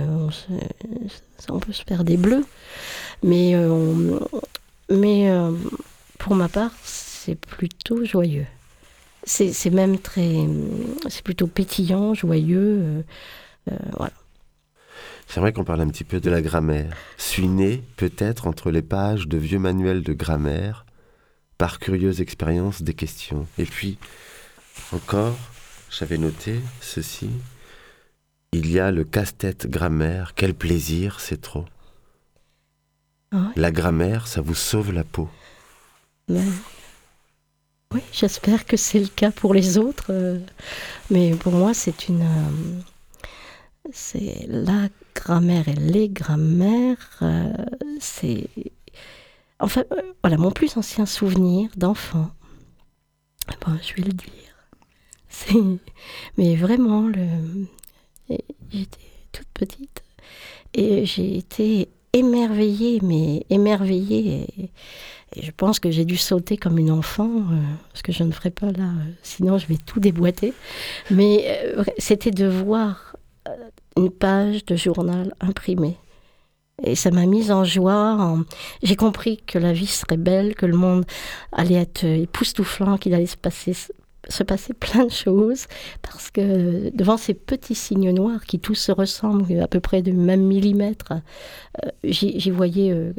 on, 1.49 1.59
peut 1.59 1.71
se 1.71 1.83
faire 1.83 2.03
des 2.03 2.17
bleus, 2.17 2.45
mais, 3.23 3.55
mais 4.91 5.31
pour 6.19 6.35
ma 6.35 6.49
part, 6.49 6.71
c'est 6.83 7.35
plutôt 7.35 8.05
joyeux. 8.05 8.45
C'est 9.23 9.69
même 9.69 9.99
très. 9.99 10.35
C'est 11.09 11.23
plutôt 11.23 11.47
pétillant, 11.47 12.13
joyeux. 12.13 13.03
voilà. 13.97 14.13
J'aimerais 15.33 15.53
qu'on 15.53 15.63
parle 15.63 15.81
un 15.81 15.87
petit 15.87 16.03
peu 16.03 16.19
de 16.19 16.29
la 16.29 16.41
grammaire. 16.41 16.93
Suis 17.17 17.47
né, 17.47 17.83
peut-être, 17.95 18.47
entre 18.47 18.69
les 18.69 18.81
pages 18.81 19.29
de 19.29 19.37
vieux 19.37 19.59
manuels 19.59 20.03
de 20.03 20.11
grammaire, 20.11 20.85
par 21.57 21.79
curieuse 21.79 22.19
expérience 22.19 22.81
des 22.81 22.93
questions. 22.93 23.47
Et 23.57 23.63
puis, 23.63 23.97
encore, 24.91 25.37
j'avais 25.89 26.17
noté 26.17 26.59
ceci. 26.81 27.29
Il 28.51 28.69
y 28.69 28.79
a 28.79 28.91
le 28.91 29.05
casse-tête 29.05 29.67
grammaire. 29.67 30.33
Quel 30.35 30.53
plaisir, 30.53 31.21
c'est 31.21 31.39
trop. 31.39 31.65
Ah 33.31 33.51
la 33.55 33.71
grammaire, 33.71 34.27
ça 34.27 34.41
vous 34.41 34.55
sauve 34.55 34.91
la 34.91 35.03
peau. 35.03 35.29
Oui, 36.29 38.01
j'espère 38.11 38.65
que 38.65 38.77
c'est 38.77 38.99
le 38.99 39.07
cas 39.07 39.31
pour 39.31 39.53
les 39.53 39.77
autres. 39.77 40.07
Euh, 40.09 40.39
mais 41.09 41.33
pour 41.35 41.53
moi, 41.53 41.73
c'est 41.73 42.07
une. 42.07 42.21
Euh, 42.21 42.81
c'est 43.91 44.45
la 44.47 44.87
grammaire 45.15 45.67
et 45.67 45.73
les 45.73 46.09
grammaires. 46.09 47.17
Euh, 47.21 47.51
c'est 47.99 48.49
Enfin, 49.61 49.83
voilà, 50.23 50.37
mon 50.37 50.51
plus 50.51 50.75
ancien 50.75 51.05
souvenir 51.05 51.69
d'enfant, 51.77 52.31
bon, 53.63 53.77
je 53.83 53.93
vais 53.93 54.01
le 54.01 54.13
dire, 54.13 55.67
Mais 56.37 56.55
vraiment, 56.55 57.07
le... 57.07 57.67
j'étais 58.71 58.97
toute 59.31 59.47
petite 59.53 60.03
et 60.73 61.05
j'ai 61.05 61.37
été 61.37 61.89
émerveillée, 62.13 62.99
mais 63.03 63.45
émerveillée. 63.49 64.47
Et, 64.57 64.69
je 65.41 65.51
pense 65.51 65.79
que 65.79 65.91
j'ai 65.91 66.03
dû 66.03 66.17
sauter 66.17 66.57
comme 66.57 66.77
une 66.77 66.91
enfant, 66.91 67.29
euh, 67.29 67.61
ce 67.93 68.03
que 68.03 68.11
je 68.11 68.23
ne 68.23 68.31
ferai 68.31 68.49
pas 68.49 68.71
là, 68.73 68.83
euh, 68.83 69.11
sinon 69.23 69.57
je 69.57 69.65
vais 69.65 69.77
tout 69.77 70.01
déboîter. 70.01 70.53
Mais 71.09 71.73
c'était 71.97 72.31
de 72.31 72.47
voir 72.47 73.15
une 73.95 74.09
page 74.09 74.65
de 74.65 74.75
journal 74.75 75.33
imprimée 75.39 75.97
et 76.83 76.95
ça 76.95 77.11
m'a 77.11 77.25
mise 77.25 77.51
en 77.51 77.63
joie. 77.63 78.37
J'ai 78.83 78.95
compris 78.95 79.37
que 79.45 79.59
la 79.59 79.73
vie 79.73 79.87
serait 79.87 80.17
belle, 80.17 80.55
que 80.55 80.65
le 80.65 80.75
monde 80.75 81.05
allait 81.51 81.75
être 81.75 82.03
époustouflant, 82.03 82.97
qu'il 82.97 83.13
allait 83.13 83.25
se 83.25 83.37
passer, 83.37 83.75
se 84.31 84.43
passer 84.43 84.73
plein 84.73 85.05
de 85.05 85.11
choses. 85.11 85.67
Parce 86.01 86.31
que 86.31 86.89
devant 86.95 87.17
ces 87.17 87.33
petits 87.33 87.75
signes 87.75 88.11
noirs 88.11 88.43
qui 88.45 88.59
tous 88.59 88.75
se 88.75 88.91
ressemblent 88.91 89.59
à 89.59 89.67
peu 89.67 89.79
près 89.79 90.01
du 90.01 90.13
même 90.13 90.43
millimètre, 90.43 91.13
euh, 91.83 91.89
j'y 92.03 92.49
voyais. 92.49 92.91
Euh, 92.91 93.13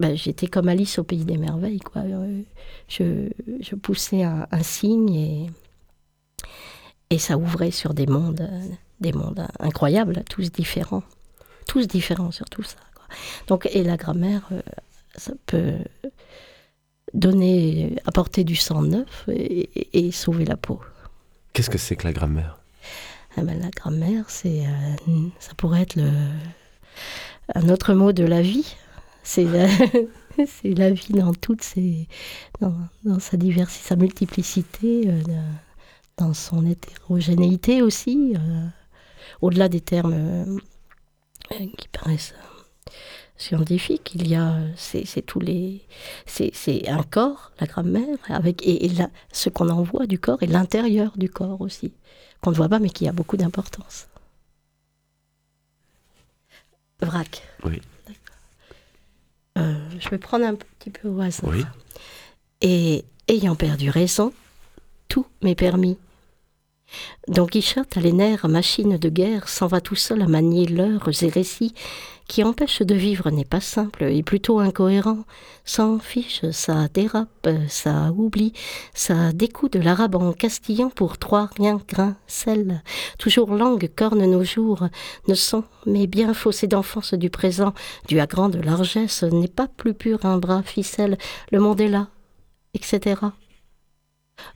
ben, 0.00 0.16
j'étais 0.16 0.46
comme 0.46 0.68
Alice 0.68 0.98
au 0.98 1.04
pays 1.04 1.24
des 1.24 1.36
merveilles. 1.36 1.80
Quoi. 1.80 2.02
Euh, 2.02 2.40
je, 2.88 3.28
je 3.60 3.74
poussais 3.74 4.22
un, 4.22 4.46
un, 4.50 4.62
signe 4.62 5.14
et, 5.14 5.50
et 7.10 7.18
ça 7.18 7.36
ouvrait 7.36 7.70
sur 7.70 7.92
des 7.92 8.06
mondes, 8.06 8.48
des 9.00 9.12
mondes 9.12 9.46
incroyables, 9.58 10.24
tous 10.28 10.50
différents 10.50 11.02
tous 11.66 11.86
différents 11.86 12.32
sur 12.32 12.46
tout 12.46 12.64
ça. 12.64 12.78
Donc, 13.46 13.68
et 13.72 13.84
la 13.84 13.96
grammaire, 13.96 14.48
ça 15.14 15.32
peut 15.46 15.74
donner, 17.14 17.96
apporter 18.06 18.44
du 18.44 18.56
sang 18.56 18.82
neuf 18.82 19.28
et, 19.28 20.10
sauver 20.12 20.44
la 20.44 20.56
peau. 20.56 20.80
Qu'est-ce 21.52 21.70
que 21.70 21.78
c'est 21.78 21.96
que 21.96 22.06
la 22.06 22.12
grammaire? 22.12 22.58
Ah 23.36 23.42
ben, 23.42 23.58
La 23.60 23.70
grammaire, 23.70 24.24
c'est, 24.28 24.66
euh, 24.66 25.28
ça 25.38 25.54
pourrait 25.56 25.82
être 25.82 25.96
le, 25.96 26.10
un 27.54 27.68
autre 27.68 27.94
mot 27.94 28.12
de 28.12 28.24
la 28.24 28.42
vie. 28.42 28.76
C'est 29.22 29.44
la, 29.44 29.68
c'est 30.46 30.74
la 30.74 30.90
vie 30.90 31.12
dans 31.12 31.34
toutes 31.34 31.62
ses, 31.62 32.08
dans, 32.60 33.18
sa 33.18 33.36
diversité, 33.36 33.88
sa 33.88 33.96
multiplicité, 33.96 35.08
euh, 35.08 35.20
dans 36.16 36.34
son 36.34 36.66
hétérogénéité 36.66 37.82
aussi, 37.82 38.34
au-delà 39.40 39.68
des 39.68 39.80
termes 39.80 40.12
euh, 40.12 40.58
qui 41.78 41.88
paraissent 41.88 42.34
scientifiques. 43.40 44.12
Il 44.14 44.28
y 44.28 44.34
a, 44.36 44.56
c'est 44.76 45.24
tous 45.24 45.40
les, 45.40 45.80
c'est 46.26 46.88
un 46.88 47.02
corps, 47.02 47.52
la 47.58 47.66
grammaire, 47.66 48.18
avec 48.28 48.66
et, 48.66 48.90
ce 49.32 49.48
qu'on 49.48 49.68
en 49.70 49.82
voit 49.82 50.06
du 50.06 50.18
corps 50.18 50.42
et 50.42 50.46
l'intérieur 50.46 51.12
du 51.16 51.28
corps 51.28 51.60
aussi, 51.60 51.92
qu'on 52.42 52.50
ne 52.50 52.56
voit 52.56 52.68
pas 52.68 52.78
mais 52.78 52.90
qui 52.90 53.08
a 53.08 53.12
beaucoup 53.12 53.36
d'importance. 53.36 54.06
Vrac. 57.00 57.42
Oui. 57.64 57.80
Euh, 59.58 59.74
je 59.98 60.08
vais 60.10 60.18
prendre 60.18 60.44
un 60.44 60.54
petit 60.54 60.90
peu 60.90 61.08
au 61.08 61.20
hasard. 61.20 61.50
Oui. 61.50 61.64
Et 62.60 63.04
ayant 63.26 63.56
perdu 63.56 63.88
raison, 63.88 64.32
tout 65.08 65.26
m'est 65.42 65.54
permis. 65.54 65.96
Don 67.28 67.46
Quichotte 67.46 67.96
à 67.96 68.00
les 68.00 68.12
nerfs, 68.12 68.48
machine 68.48 68.98
de 68.98 69.08
guerre, 69.08 69.48
s'en 69.48 69.66
va 69.66 69.80
tout 69.80 69.94
seul 69.94 70.22
à 70.22 70.26
manier 70.26 70.66
leurs 70.66 71.22
et 71.22 71.28
récits 71.28 71.74
qui 72.30 72.44
empêchent 72.44 72.82
de 72.82 72.94
vivre 72.94 73.28
n'est 73.30 73.44
pas 73.44 73.60
simple 73.60 74.04
et 74.04 74.22
plutôt 74.22 74.60
incohérent. 74.60 75.24
S'en 75.64 75.98
fiche, 75.98 76.48
ça 76.52 76.86
dérape, 76.86 77.48
ça 77.66 78.12
oublie, 78.16 78.52
ça 78.94 79.32
découde 79.32 79.74
l'arabe 79.74 80.14
en 80.14 80.32
castillan 80.32 80.90
pour 80.90 81.18
trois 81.18 81.50
rien 81.56 81.82
grain 81.88 82.14
sel. 82.28 82.84
Toujours 83.18 83.52
langue 83.52 83.90
corne 83.96 84.24
nos 84.24 84.44
jours, 84.44 84.86
ne 85.26 85.34
sont 85.34 85.64
mais 85.86 86.06
bien 86.06 86.32
faussés 86.32 86.68
d'enfance 86.68 87.14
du 87.14 87.30
présent, 87.30 87.74
dû 88.06 88.20
à 88.20 88.26
grande 88.26 88.64
largesse, 88.64 89.24
n'est 89.24 89.48
pas 89.48 89.66
plus 89.66 89.92
pur 89.92 90.24
un 90.24 90.38
bras 90.38 90.62
ficelle, 90.62 91.18
le 91.50 91.58
monde 91.58 91.80
est 91.80 91.88
là, 91.88 92.06
etc. 92.74 93.16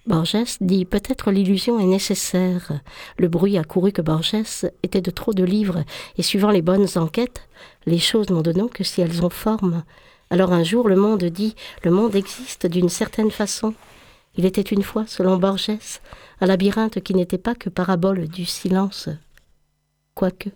Borges 0.06 0.58
dit 0.60 0.84
peut-être 0.84 1.30
l'illusion 1.30 1.78
est 1.80 1.86
nécessaire. 1.86 2.80
Le 3.18 3.28
bruit 3.28 3.58
a 3.58 3.64
couru 3.64 3.92
que 3.92 4.02
Borges 4.02 4.66
était 4.82 5.00
de 5.00 5.10
trop 5.10 5.32
de 5.32 5.44
livres, 5.44 5.84
et 6.18 6.22
suivant 6.22 6.50
les 6.50 6.62
bonnes 6.62 6.88
enquêtes, 6.96 7.48
les 7.86 7.98
choses 7.98 8.30
n'ont 8.30 8.42
de 8.42 8.52
nom 8.52 8.68
que 8.68 8.84
si 8.84 9.00
elles 9.00 9.24
ont 9.24 9.30
forme. 9.30 9.84
Alors 10.30 10.52
un 10.52 10.64
jour 10.64 10.88
le 10.88 10.96
monde 10.96 11.24
dit 11.24 11.54
le 11.82 11.90
monde 11.90 12.14
existe 12.14 12.66
d'une 12.66 12.88
certaine 12.88 13.30
façon. 13.30 13.74
Il 14.36 14.44
était 14.46 14.62
une 14.62 14.82
fois, 14.82 15.06
selon 15.06 15.36
Borges, 15.36 16.00
un 16.40 16.46
labyrinthe 16.46 17.00
qui 17.00 17.14
n'était 17.14 17.38
pas 17.38 17.54
que 17.54 17.68
parabole 17.68 18.26
du 18.28 18.44
silence. 18.44 19.08
Quoique. 20.14 20.50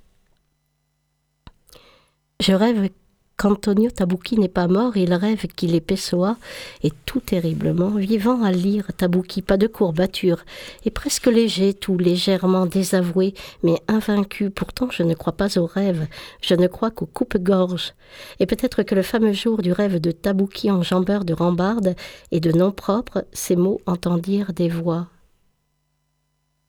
Je 2.41 2.53
rêve 2.53 2.91
qu'Antonio 3.39 3.89
Tabucchi 3.91 4.37
n'est 4.37 4.49
pas 4.49 4.67
mort, 4.67 4.97
il 4.97 5.15
rêve 5.15 5.47
qu'il 5.47 5.75
est 5.75 5.81
Pessoa, 5.81 6.37
et 6.83 6.91
tout 7.07 7.21
terriblement 7.21 7.91
vivant 7.91 8.43
à 8.43 8.51
lire 8.51 8.89
Tabucchi, 8.97 9.43
pas 9.43 9.57
de 9.57 9.69
courbature, 9.69 10.45
et 10.85 10.91
presque 10.91 11.27
léger, 11.27 11.73
tout 11.73 11.97
légèrement 11.97 12.67
désavoué, 12.67 13.35
mais 13.63 13.81
invaincu. 13.87 14.51
Pourtant, 14.51 14.91
je 14.91 15.05
ne 15.05 15.15
crois 15.15 15.35
pas 15.35 15.57
au 15.57 15.67
rêve, 15.67 16.09
je 16.43 16.55
ne 16.55 16.67
crois 16.67 16.91
qu'aux 16.91 17.07
coupe-gorge. 17.07 17.95
Et 18.41 18.47
peut-être 18.47 18.83
que 18.83 18.97
le 18.97 19.03
fameux 19.03 19.33
jour 19.33 19.63
du 19.63 19.73
rêve 19.73 20.01
de 20.01 20.11
Tabucchi 20.11 20.71
enjambeur 20.71 21.25
de 21.25 21.33
rambarde 21.33 21.95
et 22.33 22.41
de 22.41 22.51
nom 22.51 22.73
propre, 22.73 23.25
ces 23.33 23.55
mots 23.55 23.81
entendirent 23.87 24.53
des 24.53 24.69
voix. 24.69 25.07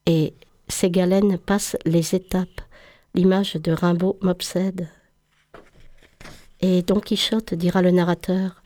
Et 0.05 0.35
ces 0.67 0.91
galènes 0.91 1.39
passent 1.39 1.77
les 1.85 2.13
étapes. 2.13 2.61
L'image 3.15 3.55
de 3.55 3.71
Rimbaud 3.71 4.17
m'obsède. 4.21 4.87
Et 6.61 6.81
Don 6.81 6.99
Quichotte, 6.99 7.53
dira 7.53 7.81
le 7.81 7.91
narrateur, 7.91 8.61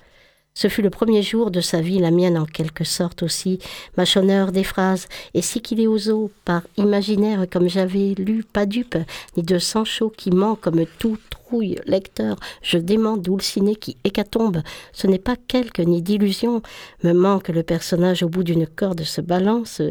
ce 0.55 0.67
fut 0.67 0.81
le 0.81 0.89
premier 0.89 1.23
jour 1.23 1.49
de 1.49 1.61
sa 1.61 1.81
vie, 1.81 1.99
la 1.99 2.11
mienne 2.11 2.37
en 2.37 2.45
quelque 2.45 2.83
sorte 2.83 3.23
aussi, 3.23 3.59
mâchonneur 3.97 4.51
des 4.51 4.63
phrases, 4.63 5.07
et 5.33 5.41
si 5.41 5.61
qu'il 5.61 5.79
est 5.79 5.87
aux 5.87 6.09
eaux, 6.09 6.31
par 6.45 6.61
imaginaire 6.77 7.45
comme 7.51 7.67
j'avais 7.67 8.13
lu, 8.15 8.43
pas 8.43 8.65
dupe, 8.67 8.97
ni 9.35 9.43
de 9.43 9.57
sang 9.57 9.83
chaud 9.83 10.11
qui 10.15 10.29
ment 10.29 10.55
comme 10.55 10.85
tout 10.99 11.17
trouille 11.31 11.77
lecteur, 11.85 12.37
je 12.61 12.77
dément 12.77 13.17
Dulciné 13.17 13.75
qui 13.75 13.97
hécatombe, 14.03 14.61
ce 14.91 15.07
n'est 15.07 15.19
pas 15.19 15.35
quelque 15.35 15.81
ni 15.81 16.01
d'illusion, 16.01 16.61
me 17.03 17.13
manque 17.13 17.49
le 17.49 17.63
personnage 17.63 18.21
au 18.21 18.29
bout 18.29 18.43
d'une 18.43 18.67
corde 18.67 19.03
se 19.03 19.21
balance, 19.21 19.81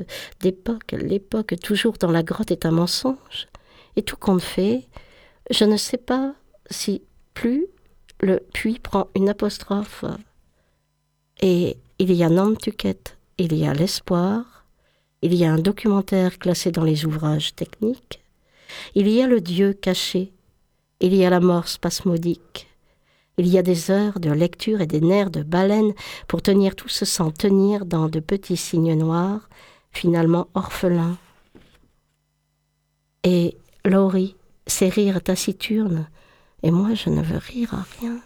d'époque, 0.40 0.92
l'époque 0.92 1.54
toujours 1.60 1.94
dans 1.98 2.10
la 2.10 2.22
grotte 2.22 2.52
est 2.52 2.66
un 2.66 2.72
mensonge, 2.72 3.48
et 3.96 4.02
tout 4.02 4.16
compte 4.16 4.42
fait, 4.42 4.88
je 5.50 5.64
ne 5.64 5.76
sais 5.76 5.98
pas 5.98 6.34
si 6.70 7.02
plus 7.34 7.66
le 8.22 8.40
puis 8.52 8.78
prend 8.78 9.08
une 9.14 9.28
apostrophe. 9.28 10.04
Et 11.40 11.76
il 11.98 12.12
y 12.12 12.22
a 12.22 12.28
Nantucket, 12.28 13.18
il 13.38 13.54
y 13.54 13.66
a 13.66 13.74
l'espoir, 13.74 14.64
il 15.22 15.34
y 15.34 15.44
a 15.44 15.52
un 15.52 15.58
documentaire 15.58 16.38
classé 16.38 16.70
dans 16.70 16.84
les 16.84 17.04
ouvrages 17.04 17.54
techniques, 17.54 18.20
il 18.94 19.08
y 19.08 19.20
a 19.20 19.26
le 19.26 19.40
Dieu 19.40 19.72
caché, 19.72 20.32
il 21.00 21.14
y 21.14 21.24
a 21.24 21.30
la 21.30 21.40
mort 21.40 21.68
spasmodique, 21.68 22.68
il 23.38 23.48
y 23.48 23.58
a 23.58 23.62
des 23.62 23.90
heures 23.90 24.20
de 24.20 24.30
lecture 24.30 24.80
et 24.80 24.86
des 24.86 25.00
nerfs 25.00 25.30
de 25.30 25.42
baleine 25.42 25.92
pour 26.28 26.42
tenir 26.42 26.76
tout 26.76 26.88
ce 26.88 27.04
sans 27.04 27.30
tenir 27.30 27.86
dans 27.86 28.08
de 28.08 28.20
petits 28.20 28.56
signes 28.56 28.94
noirs, 28.94 29.48
finalement 29.90 30.48
orphelins. 30.54 31.18
Et 33.24 33.56
Laurie, 33.84 34.36
ses 34.66 34.88
rires 34.88 35.22
taciturnes, 35.22 36.08
et 36.62 36.70
moi, 36.70 36.94
je 36.94 37.10
ne 37.10 37.22
veux 37.22 37.38
rire 37.38 37.74
à 37.74 37.84
rien. 38.00 38.18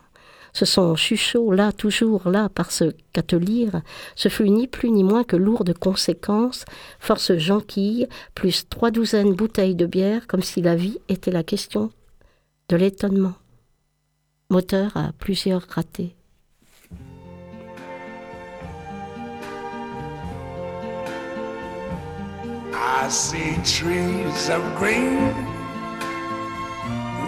Ce 0.53 0.65
sont 0.65 0.97
chuchots, 0.97 1.53
là, 1.53 1.71
toujours 1.71 2.31
là, 2.31 2.49
parce 2.49 2.83
qu'à 3.13 3.23
te 3.23 3.37
lire, 3.37 3.83
ce 4.15 4.31
fut 4.31 4.49
ni 4.49 4.67
plus 4.67 4.91
ni 4.91 5.05
moins 5.05 5.23
que 5.23 5.37
lourde 5.37 5.77
conséquences, 5.79 6.65
force 6.99 7.37
jonquille, 7.37 8.09
plus 8.35 8.67
trois 8.69 8.91
douzaines 8.91 9.35
bouteilles 9.35 9.75
de 9.75 9.85
bière, 9.85 10.27
comme 10.27 10.43
si 10.43 10.63
la 10.63 10.75
vie 10.75 10.99
était 11.11 11.31
la 11.31 11.43
question 11.43 11.91
de 12.71 12.77
l'étonnement. 12.77 13.35
Moteur 14.49 14.97
à 14.97 15.13
plusieurs 15.19 15.67
ratés. 15.69 16.15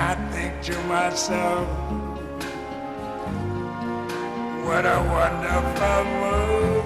I 0.00 0.14
think 0.30 0.62
to 0.62 0.78
myself, 0.84 1.66
what 4.64 4.86
a 4.86 5.00
wonderful 5.16 6.04
world. 6.20 6.84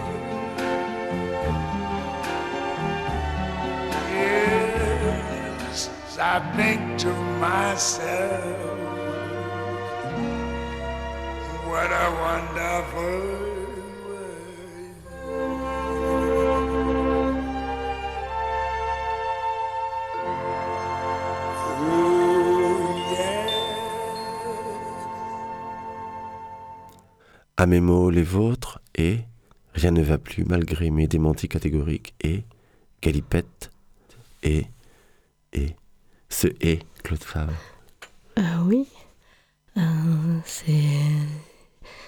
Yes, 4.10 5.90
I 6.18 6.40
think 6.56 6.98
to 7.00 7.12
myself, 7.38 8.78
what 11.68 11.92
a 11.92 12.08
wonderful 12.24 13.51
à 27.62 27.66
mes 27.66 27.80
mots 27.80 28.10
les 28.10 28.24
vôtres 28.24 28.80
et 28.96 29.20
rien 29.74 29.92
ne 29.92 30.02
va 30.02 30.18
plus 30.18 30.44
malgré 30.44 30.90
mes 30.90 31.06
démentis 31.06 31.48
catégoriques 31.48 32.12
et 32.20 32.42
galipette 33.00 33.70
et 34.42 34.66
et 35.52 35.76
ce 36.28 36.48
et 36.60 36.80
Claude 37.04 37.22
Favre. 37.22 37.52
Euh, 38.36 38.42
oui, 38.64 38.88
Euh, 39.76 40.40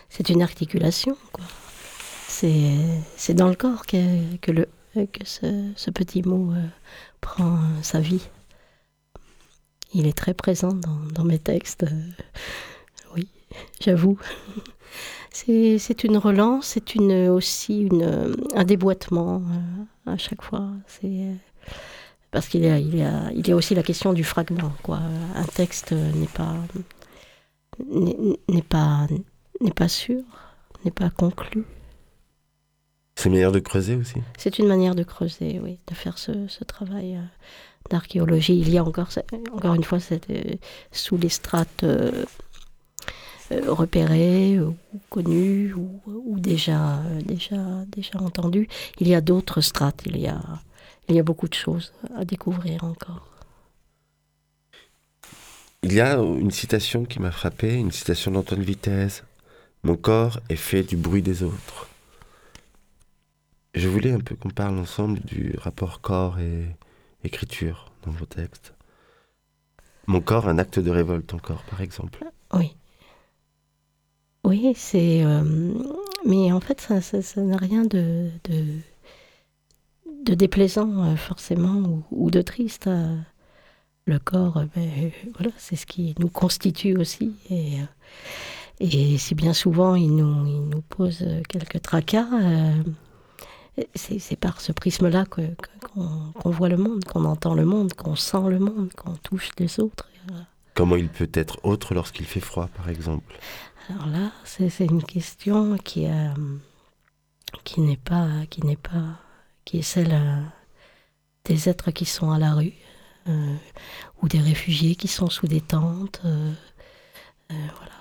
c'est 0.09 0.29
une 0.29 0.43
articulation, 0.43 1.17
quoi. 1.33 1.45
C'est 2.27 3.35
dans 3.35 3.49
le 3.49 3.55
corps 3.55 3.87
que, 3.87 4.37
que, 4.39 4.51
le, 4.51 4.67
que 4.95 5.25
ce, 5.25 5.91
petit 5.91 6.23
mot 6.23 6.53
euh, 6.53 6.67
prend 7.21 7.55
euh, 7.55 7.83
sa 7.83 8.01
vie. 8.01 8.29
Il 9.93 10.07
est 10.09 10.19
très 10.19 10.35
présent 10.35 10.73
dans, 10.73 11.25
mes 11.25 11.39
textes. 11.39 11.87
oui, 13.15 13.29
j'avoue. 13.81 14.19
C'est 15.37 16.05
une 16.05 16.17
relance, 16.17 16.67
c'est 16.69 16.95
une, 16.95 17.29
aussi 17.29 17.81
une, 17.81 18.03
euh, 18.03 18.35
un 18.55 18.63
déboîtement 18.65 19.43
euh, 20.07 20.13
à 20.13 20.17
chaque 20.17 20.43
fois. 20.43 20.69
C'est 20.87 21.07
euh, 21.09 21.35
parce 22.31 22.47
qu'il 22.49 22.63
y, 22.65 22.69
a- 22.69 22.79
il 22.79 22.97
y, 22.97 23.03
a- 23.03 23.33
il 23.35 23.47
y 23.47 23.51
a 23.51 23.57
aussi 23.57 23.75
la 23.75 23.83
question 23.83 24.13
du 24.13 24.23
fragment. 24.23 24.73
Quoi. 24.85 25.01
Un 25.35 25.45
texte 25.45 25.91
n'est 25.93 26.29
pas 26.29 26.55
n'est 27.93 28.17
n'est 28.49 28.63
pas 28.63 29.09
n'est 29.61 29.73
pas 29.73 29.89
sûr, 29.89 30.23
n'est 30.85 30.93
pas 30.93 31.11
conclu. 31.11 31.65
C'est 33.17 33.27
une 33.29 33.33
manière 33.33 33.53
de 33.53 33.59
creuser 33.61 33.97
aussi? 33.97 34.21
C'est 34.39 34.59
une 34.61 34.69
manière 34.69 34.95
de 34.95 35.03
creuser, 35.03 35.61
oui, 35.63 35.79
de 35.89 35.95
faire 35.95 36.17
ce, 36.19 36.47
ce 36.49 36.63
travail 36.65 37.19
d'archéologie. 37.91 38.59
Il 38.59 38.71
y 38.71 38.79
a 38.79 38.85
encore, 38.85 39.09
encore 39.53 39.75
une 39.75 39.85
fois, 39.85 39.99
cette, 40.01 40.27
sous 40.93 41.17
les 41.17 41.29
strates 41.29 41.85
euh, 43.53 43.73
repérées 43.73 44.61
ou 44.61 44.77
connues 45.11 45.75
ou, 45.75 46.01
ou 46.07 46.39
déjà, 46.39 46.99
euh, 46.99 47.21
déjà, 47.23 47.57
déjà 47.89 48.19
entendues, 48.19 48.69
il 49.01 49.09
y 49.09 49.15
a 49.15 49.21
d'autres 49.21 49.61
strates. 49.61 50.03
Il 50.07 50.19
y 50.19 50.27
a, 50.29 50.41
il 51.09 51.15
y 51.15 51.19
a 51.19 51.23
beaucoup 51.23 51.49
de 51.49 51.55
choses 51.55 51.93
à 52.17 52.25
découvrir 52.25 52.85
encore. 52.85 53.29
Il 55.83 55.93
y 55.93 56.01
a 56.01 56.17
une 56.17 56.51
citation 56.51 57.05
qui 57.05 57.21
m'a 57.21 57.31
frappé, 57.31 57.75
une 57.75 57.93
citation 57.93 58.31
d'Antoine 58.31 58.63
Vitesse. 58.63 59.23
Mon 59.83 59.97
corps 59.97 60.41
est 60.49 60.57
fait 60.57 60.83
du 60.83 60.97
bruit 60.97 61.21
des 61.21 61.43
autres. 61.43 61.89
Je 63.75 63.89
voulais 63.89 64.13
un 64.13 64.21
peu 64.21 64.35
qu'on 64.35 64.51
parle 64.51 64.79
ensemble 64.79 65.21
du 65.21 65.55
rapport 65.59 66.01
corps 66.01 66.39
et 66.39 66.65
écriture 67.23 67.93
dans 68.07 68.13
vos 68.13 68.25
textes. 68.25 68.73
Mon 70.07 70.21
corps, 70.21 70.49
un 70.49 70.59
acte 70.59 70.79
de 70.79 70.91
révolte 70.91 71.35
encore, 71.35 71.63
par 71.65 71.83
exemple. 71.83 72.25
Oui. 72.53 72.75
Oui, 74.45 74.73
c'est. 74.77 75.25
euh, 75.25 75.43
mais 76.27 76.53
en 76.53 76.61
fait, 76.61 76.81
ça 76.81 77.01
ça- 77.01 77.41
n'a 77.43 77.57
rien 77.57 77.85
de, 77.85 78.29
de, 80.25 80.35
déplaisant, 80.35 81.05
euh, 81.05 81.17
forcément, 81.17 82.03
ou, 82.11 82.31
de 82.31 82.43
triste. 82.43 82.87
euh. 82.87 83.17
Le 84.07 84.19
corps, 84.19 84.63
ben, 84.77 85.11
voilà, 85.35 85.51
c'est 85.57 85.77
ce 85.77 85.87
qui 85.87 86.15
nous 86.19 86.29
constitue 86.29 86.95
aussi. 86.99 87.33
Et, 87.49 87.79
et 88.81 89.17
si 89.17 89.35
bien 89.35 89.55
souvent 89.55 89.95
il 89.95 90.15
nous, 90.15 90.47
il 90.47 90.61
nous 90.69 90.83
pose 90.83 91.25
quelques 91.49 91.81
tracas, 91.81 92.29
c'est 93.95 94.37
par 94.37 94.61
ce 94.61 94.73
prisme-là 94.73 95.25
qu'on 95.25 96.51
voit 96.51 96.69
le 96.69 96.77
monde, 96.77 97.05
qu'on 97.05 97.25
entend 97.25 97.55
le 97.55 97.65
monde, 97.65 97.95
qu'on 97.95 98.15
sent 98.15 98.49
le 98.51 98.59
monde, 98.59 98.93
qu'on 98.95 99.15
touche 99.15 99.51
les 99.59 99.81
autres. 99.81 100.07
Comment 100.75 100.97
il 100.97 101.09
peut 101.09 101.31
être 101.33 101.59
autre 101.65 101.95
lorsqu'il 101.95 102.27
fait 102.27 102.41
froid, 102.41 102.69
par 102.77 102.91
exemple? 102.91 103.39
Alors 103.91 104.07
là, 104.07 104.33
c'est 104.45 104.87
une 104.87 105.03
question 105.03 105.77
qui, 105.77 106.07
euh, 106.07 106.33
qui 107.65 107.83
n'est 107.83 107.99
pas, 107.99 108.47
qui 108.49 108.65
n'est 108.65 108.77
pas, 108.77 109.21
qui 109.65 109.79
est 109.79 109.83
celle 109.83 110.13
euh, 110.13 110.41
des 111.45 111.69
êtres 111.69 111.91
qui 111.91 112.07
sont 112.07 112.31
à 112.31 112.39
la 112.39 112.55
rue, 112.55 112.73
euh, 113.29 113.57
ou 114.23 114.29
des 114.29 114.41
réfugiés 114.41 114.95
qui 114.97 115.09
sont 115.09 115.29
sous 115.29 115.47
des 115.47 115.61
tentes, 115.61 116.23
voilà. 117.51 117.93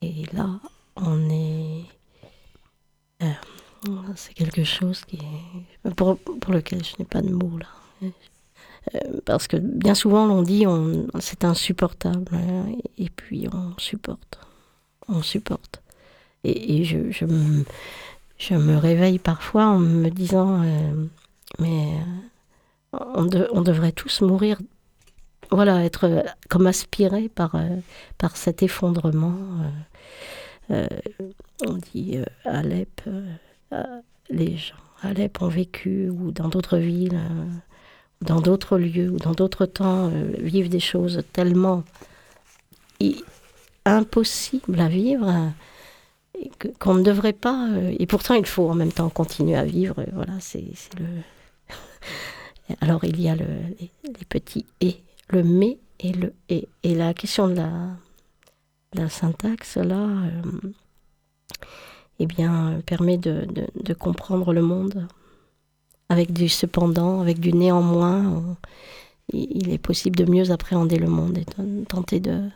Et 0.00 0.24
là, 0.32 0.48
on 0.96 1.28
est, 1.28 1.84
c'est 4.16 4.32
quelque 4.34 4.64
chose 4.64 5.04
qui 5.04 5.18
pour, 5.96 6.18
pour 6.18 6.52
lequel 6.52 6.82
je 6.82 6.94
n'ai 6.98 7.04
pas 7.04 7.20
de 7.20 7.30
mots 7.30 7.58
là. 7.58 7.66
Parce 9.26 9.48
que 9.48 9.58
bien 9.58 9.94
souvent, 9.94 10.26
l'on 10.26 10.42
dit, 10.42 10.66
on, 10.66 11.06
c'est 11.20 11.44
insupportable, 11.44 12.34
hein, 12.34 12.66
et 12.96 13.10
puis 13.10 13.46
on 13.52 13.74
supporte 13.78 14.38
on 15.08 15.22
supporte. 15.22 15.82
Et, 16.44 16.84
je, 16.84 17.10
je, 17.10 17.24
me, 18.54 18.76
réveille 18.76 19.18
parfois 19.18 19.66
en 19.66 19.78
me 19.78 20.08
disant, 20.08 20.62
euh, 20.62 21.06
mais 21.58 21.94
euh, 22.94 22.98
on, 23.14 23.24
de- 23.24 23.48
on 23.52 23.62
devrait 23.62 23.92
tous 23.92 24.20
mourir, 24.22 24.58
voilà, 25.50 25.84
être 25.84 26.04
euh, 26.04 26.22
comme 26.48 26.66
aspirés 26.66 27.28
par, 27.28 27.56
par 28.18 28.36
cet 28.36 28.62
effondrement. 28.62 29.34
on 30.70 31.74
dit 31.92 32.18
Alep, 32.44 33.02
les 34.30 34.56
gens 34.56 34.74
à 35.02 35.08
Alep 35.08 35.42
ont 35.42 35.48
vécu, 35.48 36.08
ou 36.08 36.30
dans 36.30 36.48
d'autres 36.48 36.78
villes, 36.78 37.20
dans 38.20 38.40
d'autres 38.40 38.78
lieux, 38.78 39.10
ou 39.10 39.18
dans 39.18 39.32
d'autres 39.32 39.66
temps, 39.66 40.10
vivent 40.38 40.68
des 40.68 40.80
choses 40.80 41.22
tellement 41.32 41.82
impossible 43.88 44.80
à 44.80 44.88
vivre 44.88 45.28
euh, 45.28 46.70
qu'on 46.78 46.94
ne 46.94 47.02
devrait 47.02 47.32
pas 47.32 47.68
euh, 47.70 47.94
et 47.98 48.06
pourtant 48.06 48.34
il 48.34 48.46
faut 48.46 48.68
en 48.68 48.74
même 48.74 48.92
temps 48.92 49.08
continuer 49.08 49.56
à 49.56 49.64
vivre 49.64 50.00
et 50.00 50.10
voilà 50.12 50.34
c'est 50.40 50.64
le 50.98 51.06
alors 52.80 53.04
il 53.04 53.20
y 53.20 53.28
a 53.28 53.34
le, 53.34 53.46
les, 53.80 53.90
petits 54.28 54.66
et 54.80 54.96
le 55.28 55.42
mais 55.42 55.78
et 56.00 56.12
le 56.12 56.32
et. 56.48 56.68
Et 56.82 56.94
la 56.94 57.14
question 57.14 57.48
de 57.48 57.54
la 57.54 57.70
la 58.94 59.08
syntaxe 59.08 59.76
là 59.76 60.06
euh, 60.06 60.72
eh 62.18 62.26
bien 62.26 62.72
euh, 62.72 62.80
permet 62.80 63.18
de, 63.18 63.46
de, 63.74 63.94
comprendre 63.94 64.52
le 64.52 64.62
monde 64.62 65.06
avec 66.08 66.32
du 66.32 66.48
cependant 66.48 67.20
avec 67.20 67.38
du 67.38 67.52
néanmoins. 67.52 68.56
Il 69.30 69.68
est 69.70 69.78
possible 69.78 70.16
de 70.16 70.24
mieux 70.24 70.50
appréhender 70.50 70.96
le 70.96 71.06
monde 71.06 71.36
et 71.36 71.44
de 71.44 71.84
tenter 71.84 72.18
de 72.18 72.48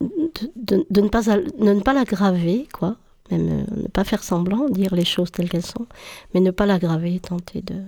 de, 0.00 0.50
de- 0.56 0.86
de 0.90 1.00
ne 1.00 1.08
pas 1.08 1.22
de 1.22 1.42
ne 1.74 1.80
pas 1.80 1.92
l'aggraver, 1.92 2.66
quoi. 2.72 2.96
Même 3.30 3.48
euh, 3.70 3.82
ne 3.82 3.88
pas 3.88 4.04
faire 4.04 4.22
semblant, 4.24 4.68
dire 4.68 4.94
les 4.94 5.04
choses 5.04 5.30
telles 5.30 5.48
qu'elles 5.48 5.64
sont, 5.66 5.86
mais 6.34 6.40
ne 6.40 6.50
pas 6.50 6.66
l'aggraver, 6.66 7.20
tenter 7.20 7.62
de 7.62 7.80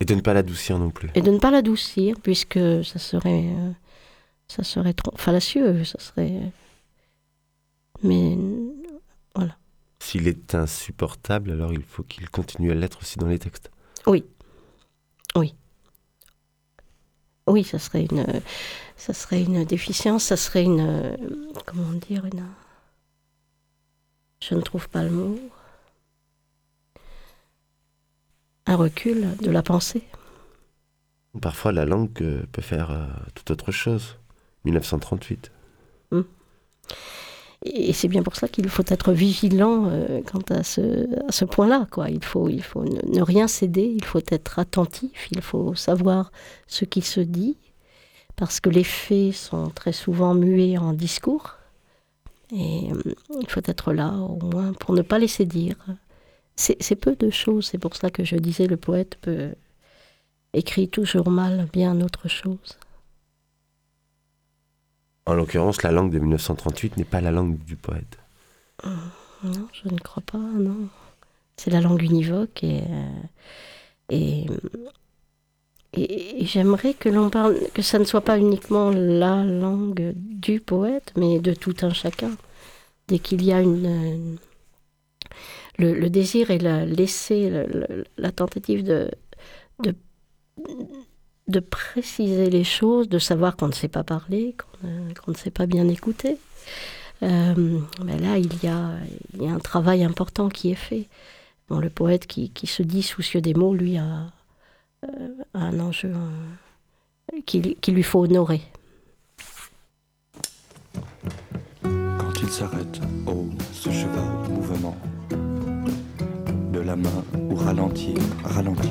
Et 0.00 0.04
de 0.04 0.14
ne 0.14 0.20
pas 0.20 0.34
l'adoucir 0.34 0.78
non 0.78 0.90
plus. 0.90 1.10
et 1.14 1.22
de 1.22 1.30
ne 1.30 1.38
pas 1.38 1.50
l'adoucir, 1.50 2.16
puisque 2.22 2.58
ça 2.84 2.98
serait 2.98 3.46
euh, 3.46 3.70
ça 4.48 4.62
serait 4.62 4.92
trop 4.94 5.16
fallacieux, 5.16 5.84
ça 5.84 5.98
serait. 5.98 6.32
Mais 8.04 8.36
S'il 10.00 10.26
est 10.26 10.54
insupportable, 10.56 11.52
alors 11.52 11.72
il 11.72 11.82
faut 11.84 12.02
qu'il 12.02 12.28
continue 12.28 12.72
à 12.72 12.74
l'être 12.74 12.98
aussi 13.00 13.18
dans 13.20 13.28
les 13.28 13.38
textes. 13.38 13.70
oui, 17.48 17.64
ça 17.64 17.78
serait 17.78 18.06
une 18.10 18.24
ça 19.02 19.14
serait 19.14 19.42
une 19.42 19.64
déficience, 19.64 20.22
ça 20.22 20.36
serait 20.36 20.62
une 20.62 20.78
euh, 20.78 21.16
comment 21.66 21.90
dire 22.08 22.24
une 22.24 22.46
je 24.38 24.54
ne 24.54 24.60
trouve 24.60 24.88
pas 24.88 25.02
le 25.02 25.10
mot 25.10 25.40
un 28.66 28.76
recul 28.76 29.36
de 29.38 29.50
la 29.50 29.64
pensée. 29.64 30.04
Parfois, 31.40 31.72
la 31.72 31.84
langue 31.84 32.10
euh, 32.20 32.44
peut 32.52 32.62
faire 32.62 32.92
euh, 32.92 33.06
tout 33.34 33.50
autre 33.50 33.72
chose. 33.72 34.18
1938. 34.66 35.50
Et 37.64 37.92
c'est 37.92 38.08
bien 38.08 38.22
pour 38.22 38.36
ça 38.36 38.46
qu'il 38.46 38.68
faut 38.68 38.84
être 38.86 39.12
vigilant 39.12 39.90
quant 40.26 40.42
à 40.50 40.62
ce, 40.62 41.08
à 41.28 41.32
ce 41.32 41.44
point-là. 41.44 41.86
Quoi. 41.90 42.10
Il 42.10 42.24
faut, 42.24 42.48
il 42.48 42.62
faut 42.62 42.84
ne, 42.84 43.00
ne 43.16 43.22
rien 43.22 43.46
céder, 43.48 43.82
il 43.82 44.04
faut 44.04 44.20
être 44.30 44.58
attentif, 44.58 45.28
il 45.30 45.42
faut 45.42 45.74
savoir 45.74 46.32
ce 46.66 46.84
qui 46.84 47.02
se 47.02 47.20
dit, 47.20 47.56
parce 48.42 48.58
que 48.58 48.70
les 48.70 48.82
faits 48.82 49.34
sont 49.34 49.70
très 49.70 49.92
souvent 49.92 50.34
muets 50.34 50.76
en 50.76 50.94
discours. 50.94 51.58
Et 52.50 52.90
euh, 52.90 53.14
il 53.40 53.48
faut 53.48 53.60
être 53.66 53.92
là, 53.92 54.14
au 54.14 54.36
moins, 54.44 54.72
pour 54.72 54.94
ne 54.94 55.02
pas 55.02 55.20
laisser 55.20 55.44
dire. 55.44 55.76
C'est 56.56 56.96
peu 56.96 57.14
de 57.14 57.30
choses, 57.30 57.66
c'est 57.66 57.78
pour 57.78 57.94
ça 57.94 58.10
que 58.10 58.24
je 58.24 58.34
disais 58.34 58.66
le 58.66 58.76
poète 58.76 59.16
peut 59.20 59.54
écrit 60.54 60.88
toujours 60.88 61.30
mal 61.30 61.68
bien 61.72 62.00
autre 62.00 62.26
chose. 62.26 62.80
En 65.26 65.34
l'occurrence, 65.34 65.84
la 65.84 65.92
langue 65.92 66.10
de 66.10 66.18
1938 66.18 66.96
n'est 66.96 67.04
pas 67.04 67.20
la 67.20 67.30
langue 67.30 67.58
du 67.58 67.76
poète. 67.76 68.18
Non, 68.82 69.68
je 69.72 69.88
ne 69.88 69.98
crois 70.00 70.24
pas, 70.26 70.38
non. 70.38 70.88
C'est 71.56 71.70
la 71.70 71.80
langue 71.80 72.02
univoque 72.02 72.64
et, 72.64 72.82
euh, 72.90 73.22
et, 74.08 74.46
et, 75.94 76.44
j'aimerais 76.46 76.94
que 76.94 77.08
l'on 77.08 77.30
parle, 77.30 77.56
que 77.74 77.82
ça 77.82 77.98
ne 77.98 78.04
soit 78.04 78.22
pas 78.22 78.38
uniquement 78.38 78.90
la 78.90 79.44
langue 79.44 80.12
du 80.16 80.60
poète, 80.60 81.12
mais 81.16 81.38
de 81.38 81.54
tout 81.54 81.74
un 81.82 81.92
chacun. 81.92 82.30
Dès 83.08 83.18
qu'il 83.18 83.44
y 83.44 83.52
a 83.52 83.60
une, 83.60 84.38
le, 85.78 86.08
désir 86.08 86.50
et 86.50 86.58
la 86.58 86.86
laisser, 86.86 87.66
la 88.16 88.32
tentative 88.32 88.84
de, 88.84 89.10
de, 89.82 89.94
de, 91.48 91.60
préciser 91.60 92.48
les 92.48 92.64
choses, 92.64 93.08
de 93.08 93.18
savoir 93.18 93.56
qu'on 93.56 93.68
ne 93.68 93.72
sait 93.72 93.88
pas 93.88 94.04
parler, 94.04 94.54
qu'on 94.80 95.32
ne 95.32 95.36
sait 95.36 95.50
pas 95.50 95.66
bien 95.66 95.88
écouter. 95.88 96.38
Euh, 97.22 97.78
mais 98.04 98.18
là, 98.18 98.38
il 98.38 98.52
y, 98.62 98.66
a, 98.66 98.96
il 99.34 99.42
y, 99.42 99.46
a, 99.46 99.52
un 99.52 99.58
travail 99.58 100.02
important 100.04 100.48
qui 100.48 100.70
est 100.70 100.76
fait. 100.76 101.08
Bon, 101.68 101.78
le 101.78 101.90
poète 101.90 102.26
qui, 102.26 102.50
qui, 102.50 102.66
se 102.66 102.82
dit 102.82 103.02
soucieux 103.02 103.40
des 103.40 103.54
mots, 103.54 103.74
lui, 103.74 103.96
a, 103.96 104.04
euh, 104.04 104.26
un 105.54 105.80
enjeu 105.80 106.12
qu'il 107.46 107.94
lui 107.94 108.02
faut 108.02 108.20
honorer. 108.20 108.62
Quand 111.82 112.40
il 112.42 112.48
s'arrête, 112.48 113.00
oh, 113.26 113.46
ce 113.72 113.90
cheval 113.90 114.24
mouvement, 114.50 114.96
de 116.72 116.80
la 116.80 116.96
main 116.96 117.24
ou 117.50 117.54
ralentir, 117.54 118.16
ralentir 118.44 118.90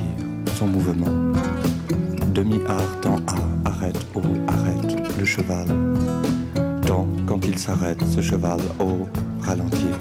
son 0.56 0.66
mouvement. 0.66 1.32
Demi-art, 2.34 3.00
temps 3.00 3.20
arrête, 3.64 4.06
oh, 4.14 4.22
arrête 4.48 5.18
le 5.18 5.24
cheval. 5.24 5.66
Temps 6.86 7.08
quand 7.26 7.44
il 7.44 7.58
s'arrête, 7.58 8.02
ce 8.06 8.20
cheval, 8.20 8.60
oh, 8.80 9.08
ralentir. 9.40 9.98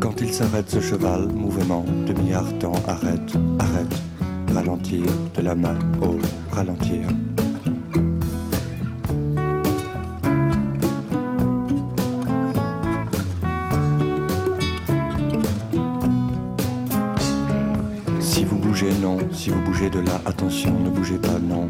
Quand 0.00 0.20
il 0.20 0.32
s'arrête, 0.32 0.70
ce 0.70 0.80
cheval, 0.80 1.28
mouvement, 1.28 1.84
demi-art, 2.06 2.58
temps, 2.58 2.72
arrête, 2.86 3.32
arrête, 3.58 3.94
ralentir 4.52 5.04
de 5.36 5.42
la 5.42 5.54
main, 5.54 5.78
oh, 6.02 6.16
ralentir. 6.52 7.06
non. 19.00 19.18
Si 19.32 19.50
vous 19.50 19.60
bougez 19.62 19.90
de 19.90 20.00
là, 20.00 20.20
attention, 20.26 20.72
ne 20.78 20.90
bougez 20.90 21.18
pas, 21.18 21.38
non. 21.38 21.68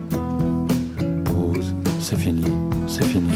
Pause, 1.25 1.75
c'est 2.01 2.19
fini, 2.19 2.45
c'est 2.87 3.05
fini. 3.05 3.33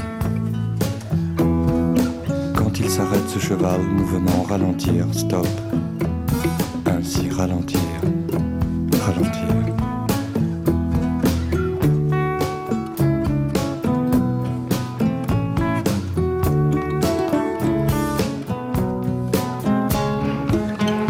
Quand 2.54 2.78
il 2.78 2.88
s'arrête, 2.88 3.28
ce 3.28 3.38
cheval, 3.38 3.80
mouvement, 3.82 4.42
ralentir, 4.48 5.06
stop. 5.12 5.46
Ainsi, 6.86 7.28
ralentir, 7.30 7.80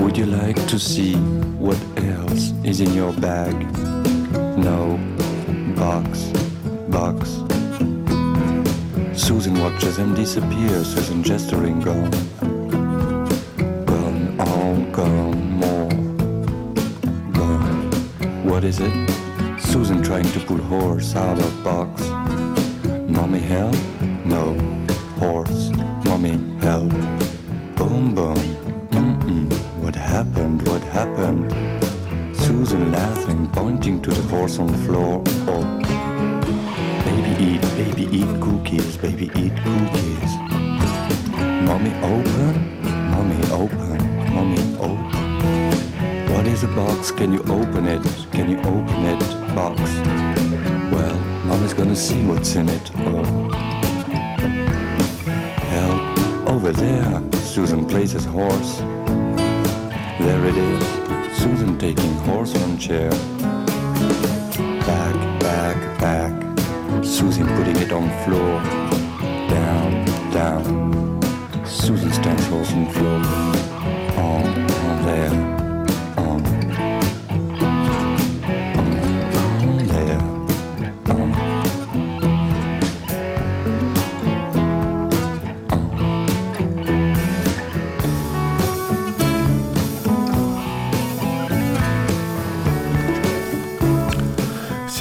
Would 0.01 0.19
you 0.19 0.27
like 0.27 0.67
to 0.67 0.79
see 0.79 1.15
what 1.59 1.79
else 1.97 2.53
is 2.65 2.81
in 2.81 2.93
your 2.93 3.13
bag. 3.15 3.55
No, 4.59 4.99
box, 5.77 6.25
box. 6.89 7.41
Susan 9.19 9.59
watches 9.61 9.97
him 9.99 10.15
disappear, 10.15 10.85
Susan 10.85 11.23
gesturing. 11.23 11.81
Gone, 11.81 12.11
Sağ. 21.13 21.54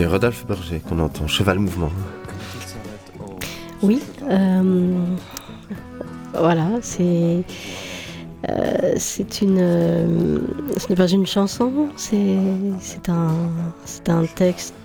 Rodolphe 0.05 0.45
Berger 0.47 0.81
qu'on 0.87 0.99
entend, 0.99 1.27
Cheval 1.27 1.59
Mouvement. 1.59 1.91
Oui, 3.81 4.01
euh, 4.29 4.93
voilà, 6.33 6.67
c'est. 6.81 7.43
Euh, 8.49 8.93
c'est 8.97 9.41
une. 9.41 9.57
Euh, 9.59 10.37
ce 10.77 10.87
n'est 10.87 10.95
pas 10.95 11.07
une 11.07 11.25
chanson, 11.25 11.89
c'est 11.97 13.09
un, 13.09 13.33
un 14.07 14.25
texte 14.25 14.75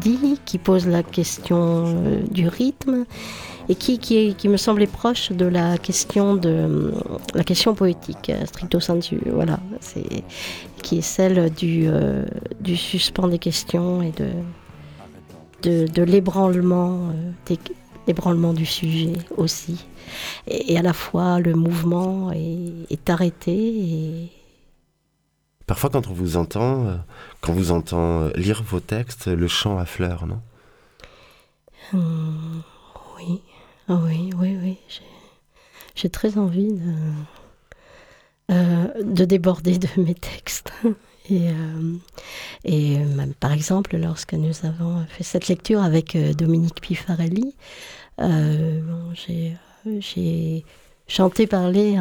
dit 0.00 0.40
qui 0.44 0.58
pose 0.58 0.86
la 0.86 1.02
question 1.02 2.22
du 2.30 2.46
rythme 2.46 3.04
et 3.68 3.74
qui, 3.74 3.98
qui, 3.98 4.34
qui, 4.34 4.48
me 4.48 4.56
semblait 4.56 4.86
proche 4.86 5.32
de 5.32 5.46
la 5.46 5.78
question, 5.78 6.36
de, 6.36 6.92
la 7.34 7.44
question 7.44 7.74
poétique, 7.74 8.30
stricto 8.44 8.80
sensu, 8.80 9.20
voilà, 9.26 9.58
c'est, 9.80 10.22
qui 10.82 10.98
est 10.98 11.02
celle 11.02 11.50
du, 11.50 11.86
euh, 11.88 12.24
du 12.60 12.76
suspens 12.76 13.28
des 13.28 13.38
questions 13.38 14.02
et 14.02 14.12
de, 14.12 14.28
de, 15.62 15.86
de 15.86 16.02
l'ébranlement, 16.02 17.10
euh, 17.50 17.56
l'ébranlement 18.06 18.52
du 18.52 18.66
sujet 18.66 19.14
aussi. 19.36 19.84
Et, 20.46 20.78
à 20.78 20.82
la 20.82 20.92
fois, 20.92 21.40
le 21.40 21.54
mouvement 21.54 22.30
est, 22.32 22.90
est 22.90 23.10
arrêté 23.10 23.52
et, 23.52 24.32
Parfois, 25.66 25.90
quand 25.90 26.06
on 26.06 26.12
vous 26.12 26.36
entend, 26.36 26.86
euh, 26.86 26.96
quand 27.40 27.52
vous 27.52 27.72
entend 27.72 28.28
lire 28.36 28.62
vos 28.62 28.78
textes, 28.78 29.26
le 29.26 29.48
chant 29.48 29.78
affleure, 29.78 30.24
non? 30.26 30.40
Hum, 31.92 32.62
Oui. 33.16 33.42
Ah 33.88 34.00
oui, 34.04 34.30
oui, 34.36 34.58
oui. 34.60 34.78
J'ai 35.94 36.10
très 36.10 36.38
envie 36.38 36.72
de, 36.72 36.92
euh, 38.50 39.02
de 39.02 39.24
déborder 39.24 39.78
de 39.78 39.88
mes 39.96 40.14
textes. 40.14 40.72
Et, 41.28 41.48
euh, 41.48 41.96
et 42.64 42.98
même, 42.98 43.34
par 43.34 43.50
exemple, 43.50 43.96
lorsque 43.96 44.34
nous 44.34 44.64
avons 44.64 45.04
fait 45.08 45.24
cette 45.24 45.48
lecture 45.48 45.82
avec 45.82 46.14
euh, 46.14 46.32
Dominique 46.32 46.80
Pifarelli, 46.80 47.52
j'ai 49.98 50.64
chanté 51.08 51.48
parler 51.48 51.96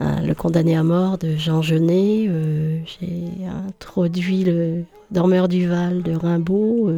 le 0.00 0.32
condamné 0.32 0.74
à 0.74 0.82
mort 0.82 1.16
de 1.16 1.36
Jean 1.36 1.62
Genet, 1.62 2.28
j'ai 2.84 3.46
introduit 3.46 4.42
le 4.42 4.82
Dormeur 5.12 5.46
du 5.46 5.68
Val 5.68 6.02
de 6.02 6.16
Rimbaud 6.16 6.90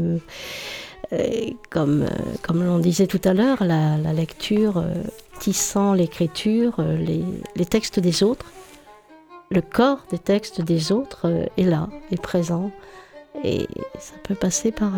comme, 1.70 2.02
euh, 2.02 2.08
comme 2.42 2.64
l'on 2.64 2.78
disait 2.78 3.06
tout 3.06 3.20
à 3.24 3.34
l'heure, 3.34 3.64
la, 3.64 3.96
lecture 4.12 4.78
euh, 4.78 4.94
tissant 5.38 5.92
l'écriture, 5.92 6.74
euh, 6.78 6.96
les, 6.96 7.66
textes 7.66 8.00
des 8.00 8.22
autres, 8.22 8.46
le 9.50 9.60
corps 9.60 10.04
des 10.10 10.18
textes 10.18 10.60
des 10.60 10.92
autres 10.92 11.48
est 11.56 11.64
là, 11.64 11.88
est 12.10 12.20
présent. 12.20 12.70
Et 13.42 13.66
ça 13.98 14.14
peut 14.22 14.34
passer 14.34 14.70
par, 14.70 14.92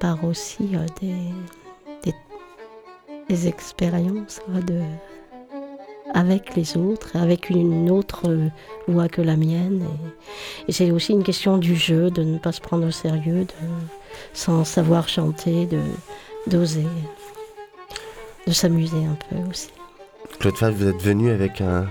par 0.00 0.24
aussi 0.24 0.70
des, 1.00 1.14
des, 3.28 3.48
expériences 3.48 4.40
de, 4.66 4.80
avec 6.12 6.54
les 6.56 6.76
autres, 6.76 7.16
avec 7.16 7.50
une 7.50 7.90
autre 7.90 8.30
voix 8.86 9.08
que 9.08 9.22
la 9.22 9.36
mienne. 9.36 9.84
Et, 10.68 10.72
c'est 10.72 10.90
aussi 10.90 11.12
une 11.12 11.22
question 11.22 11.58
du 11.58 11.76
jeu, 11.76 12.10
de 12.10 12.22
ne 12.22 12.38
pas 12.38 12.52
se 12.52 12.60
prendre 12.60 12.86
au 12.86 12.90
sérieux, 12.90 13.44
de, 13.44 13.66
sans 14.32 14.64
savoir 14.64 15.08
chanter, 15.08 15.66
de 15.66 15.80
d'oser, 16.48 16.86
de 18.46 18.52
s'amuser 18.52 19.04
un 19.04 19.16
peu 19.28 19.48
aussi. 19.48 19.70
Claude 20.40 20.56
Favre, 20.56 20.76
vous 20.76 20.88
êtes 20.88 21.02
venu 21.02 21.30
avec 21.30 21.60
un, 21.60 21.86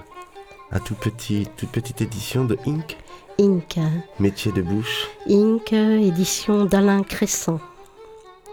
un 0.71 0.79
tout 0.79 0.95
petit, 0.95 1.47
toute 1.55 1.69
petite 1.69 2.01
édition 2.01 2.43
de 2.43 2.57
Ink, 2.67 2.97
Inc. 3.39 3.79
métier 4.19 4.51
de 4.51 4.61
bouche. 4.61 5.07
Inc. 5.29 5.71
édition 5.71 6.65
d'Alain 6.65 7.03
Cressan. 7.03 7.59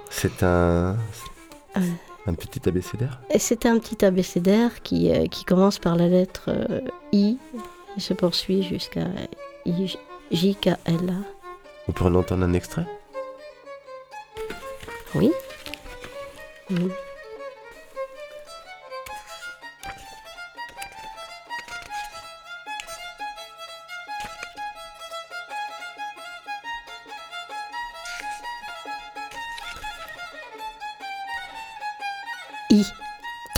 C'est 0.08 0.42
un, 0.42 0.96
Euh. 1.76 1.80
Un 2.28 2.34
petit 2.34 2.68
abécédaire. 2.68 3.20
C'est 3.38 3.66
un 3.66 3.78
petit 3.78 4.04
abécédaire 4.04 4.82
qui, 4.82 5.10
euh, 5.10 5.26
qui 5.26 5.44
commence 5.44 5.78
par 5.78 5.96
la 5.96 6.08
lettre 6.08 6.44
euh, 6.48 6.80
I 7.12 7.38
et 7.96 8.00
se 8.00 8.14
poursuit 8.14 8.62
jusqu'à 8.62 9.06
I, 9.66 9.96
J, 10.30 10.54
K, 10.54 10.68
L, 10.84 11.10
A. 11.10 11.48
On 11.88 11.92
peut 11.92 12.04
en 12.04 12.14
entendre 12.14 12.44
un 12.44 12.52
extrait 12.52 12.86
Oui. 15.14 15.32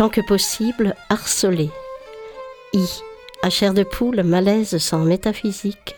Tant 0.01 0.09
que 0.09 0.23
possible, 0.23 0.97
harcelé. 1.11 1.69
I. 2.73 2.87
À 3.43 3.51
chair 3.51 3.75
de 3.75 3.83
poule, 3.83 4.23
malaise 4.23 4.79
sans 4.79 5.01
métaphysique. 5.01 5.95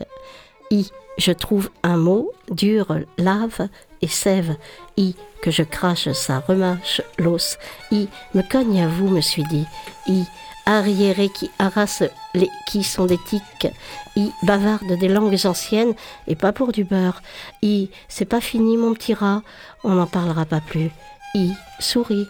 I. 0.72 0.90
Je 1.18 1.30
trouve 1.30 1.70
un 1.84 1.98
mot, 1.98 2.32
dur, 2.50 2.96
lave 3.16 3.68
et 4.00 4.08
sève. 4.08 4.56
I. 4.96 5.14
Que 5.40 5.52
je 5.52 5.62
crache, 5.62 6.10
ça 6.10 6.40
remâche 6.40 7.00
l'os. 7.16 7.58
I. 7.92 8.08
Me 8.34 8.42
cogne 8.42 8.82
à 8.82 8.88
vous, 8.88 9.06
me 9.06 9.20
suis 9.20 9.44
dit. 9.44 9.66
I. 10.08 10.24
Arriéré 10.66 11.28
qui 11.28 11.48
harasse 11.60 12.02
les 12.34 12.50
qui 12.66 12.82
sont 12.82 13.06
des 13.06 13.18
tiques. 13.18 13.68
I. 14.16 14.32
Bavarde 14.42 14.98
des 14.98 15.08
langues 15.08 15.46
anciennes 15.46 15.94
et 16.26 16.34
pas 16.34 16.50
pour 16.50 16.72
du 16.72 16.82
beurre. 16.82 17.22
I. 17.62 17.88
C'est 18.08 18.24
pas 18.24 18.40
fini, 18.40 18.76
mon 18.76 18.94
petit 18.94 19.14
rat. 19.14 19.42
On 19.84 19.90
n'en 19.90 20.08
parlera 20.08 20.44
pas 20.44 20.60
plus. 20.60 20.90
I. 21.36 21.52
Souris. 21.78 22.26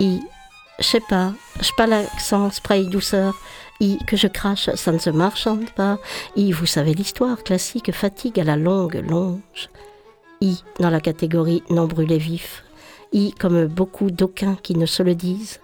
I. 0.00 0.22
Je 0.78 0.84
sais 0.84 1.00
pas, 1.00 1.32
je 1.60 1.70
pas 1.76 1.86
l'accent, 1.86 2.50
spray 2.50 2.86
douceur. 2.86 3.34
I, 3.80 3.98
que 4.06 4.16
je 4.16 4.28
crache, 4.28 4.70
ça 4.74 4.92
ne 4.92 4.98
se 4.98 5.10
marchande 5.10 5.70
pas. 5.70 5.98
I, 6.36 6.52
vous 6.52 6.66
savez 6.66 6.94
l'histoire 6.94 7.42
classique, 7.42 7.92
fatigue 7.92 8.38
à 8.38 8.44
la 8.44 8.56
longue 8.56 9.02
longe. 9.08 9.70
I, 10.40 10.62
dans 10.78 10.90
la 10.90 11.00
catégorie 11.00 11.62
non 11.68 11.86
brûlé 11.86 12.18
vif. 12.18 12.64
I, 13.12 13.32
comme 13.32 13.66
beaucoup 13.66 14.10
d'aucuns 14.10 14.56
qui 14.62 14.76
ne 14.76 14.86
se 14.86 15.02
le 15.02 15.14
disent. 15.14 15.60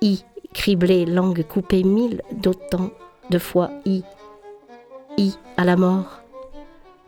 I, 0.00 0.24
criblé, 0.54 1.06
langue 1.06 1.44
coupée 1.44 1.82
mille 1.82 2.22
d'autant 2.32 2.90
de 3.30 3.38
fois. 3.38 3.70
I, 3.84 4.02
I, 5.18 5.34
à 5.56 5.64
la 5.64 5.76
mort. 5.76 6.20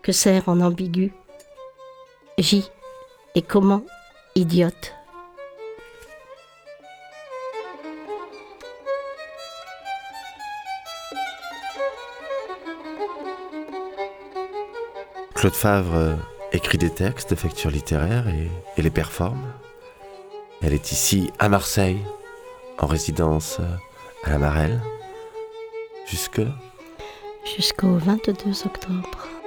Que 0.03 0.13
sert 0.13 0.49
en 0.49 0.61
ambigu? 0.61 1.13
J, 2.39 2.65
et 3.35 3.43
comment 3.43 3.83
Idiote? 4.35 4.98
Claude 15.49 15.61
Favre 15.61 15.97
euh, 15.97 16.15
écrit 16.53 16.77
des 16.77 16.91
textes 16.91 17.31
de 17.31 17.35
facture 17.35 17.71
littéraire 17.71 18.27
et, 18.29 18.83
les 18.83 18.91
performe. 18.91 19.47
Elle 20.61 20.75
est 20.75 20.93
ici 20.93 21.31
à 21.39 21.49
Marseille, 21.49 22.03
en 22.79 22.87
résidence 22.87 23.57
euh, 23.59 23.77
à 24.25 24.31
la 24.33 24.37
Marelle, 24.37 24.79
jusque 26.07 26.43
Jusqu'au 27.57 27.97
22 27.97 28.33
octobre. 28.67 29.38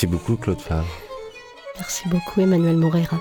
Merci 0.00 0.16
beaucoup 0.16 0.36
Claude 0.36 0.62
Favre. 0.62 0.86
Merci 1.76 2.08
beaucoup 2.08 2.40
Emmanuel 2.40 2.78
Moreira. 2.78 3.20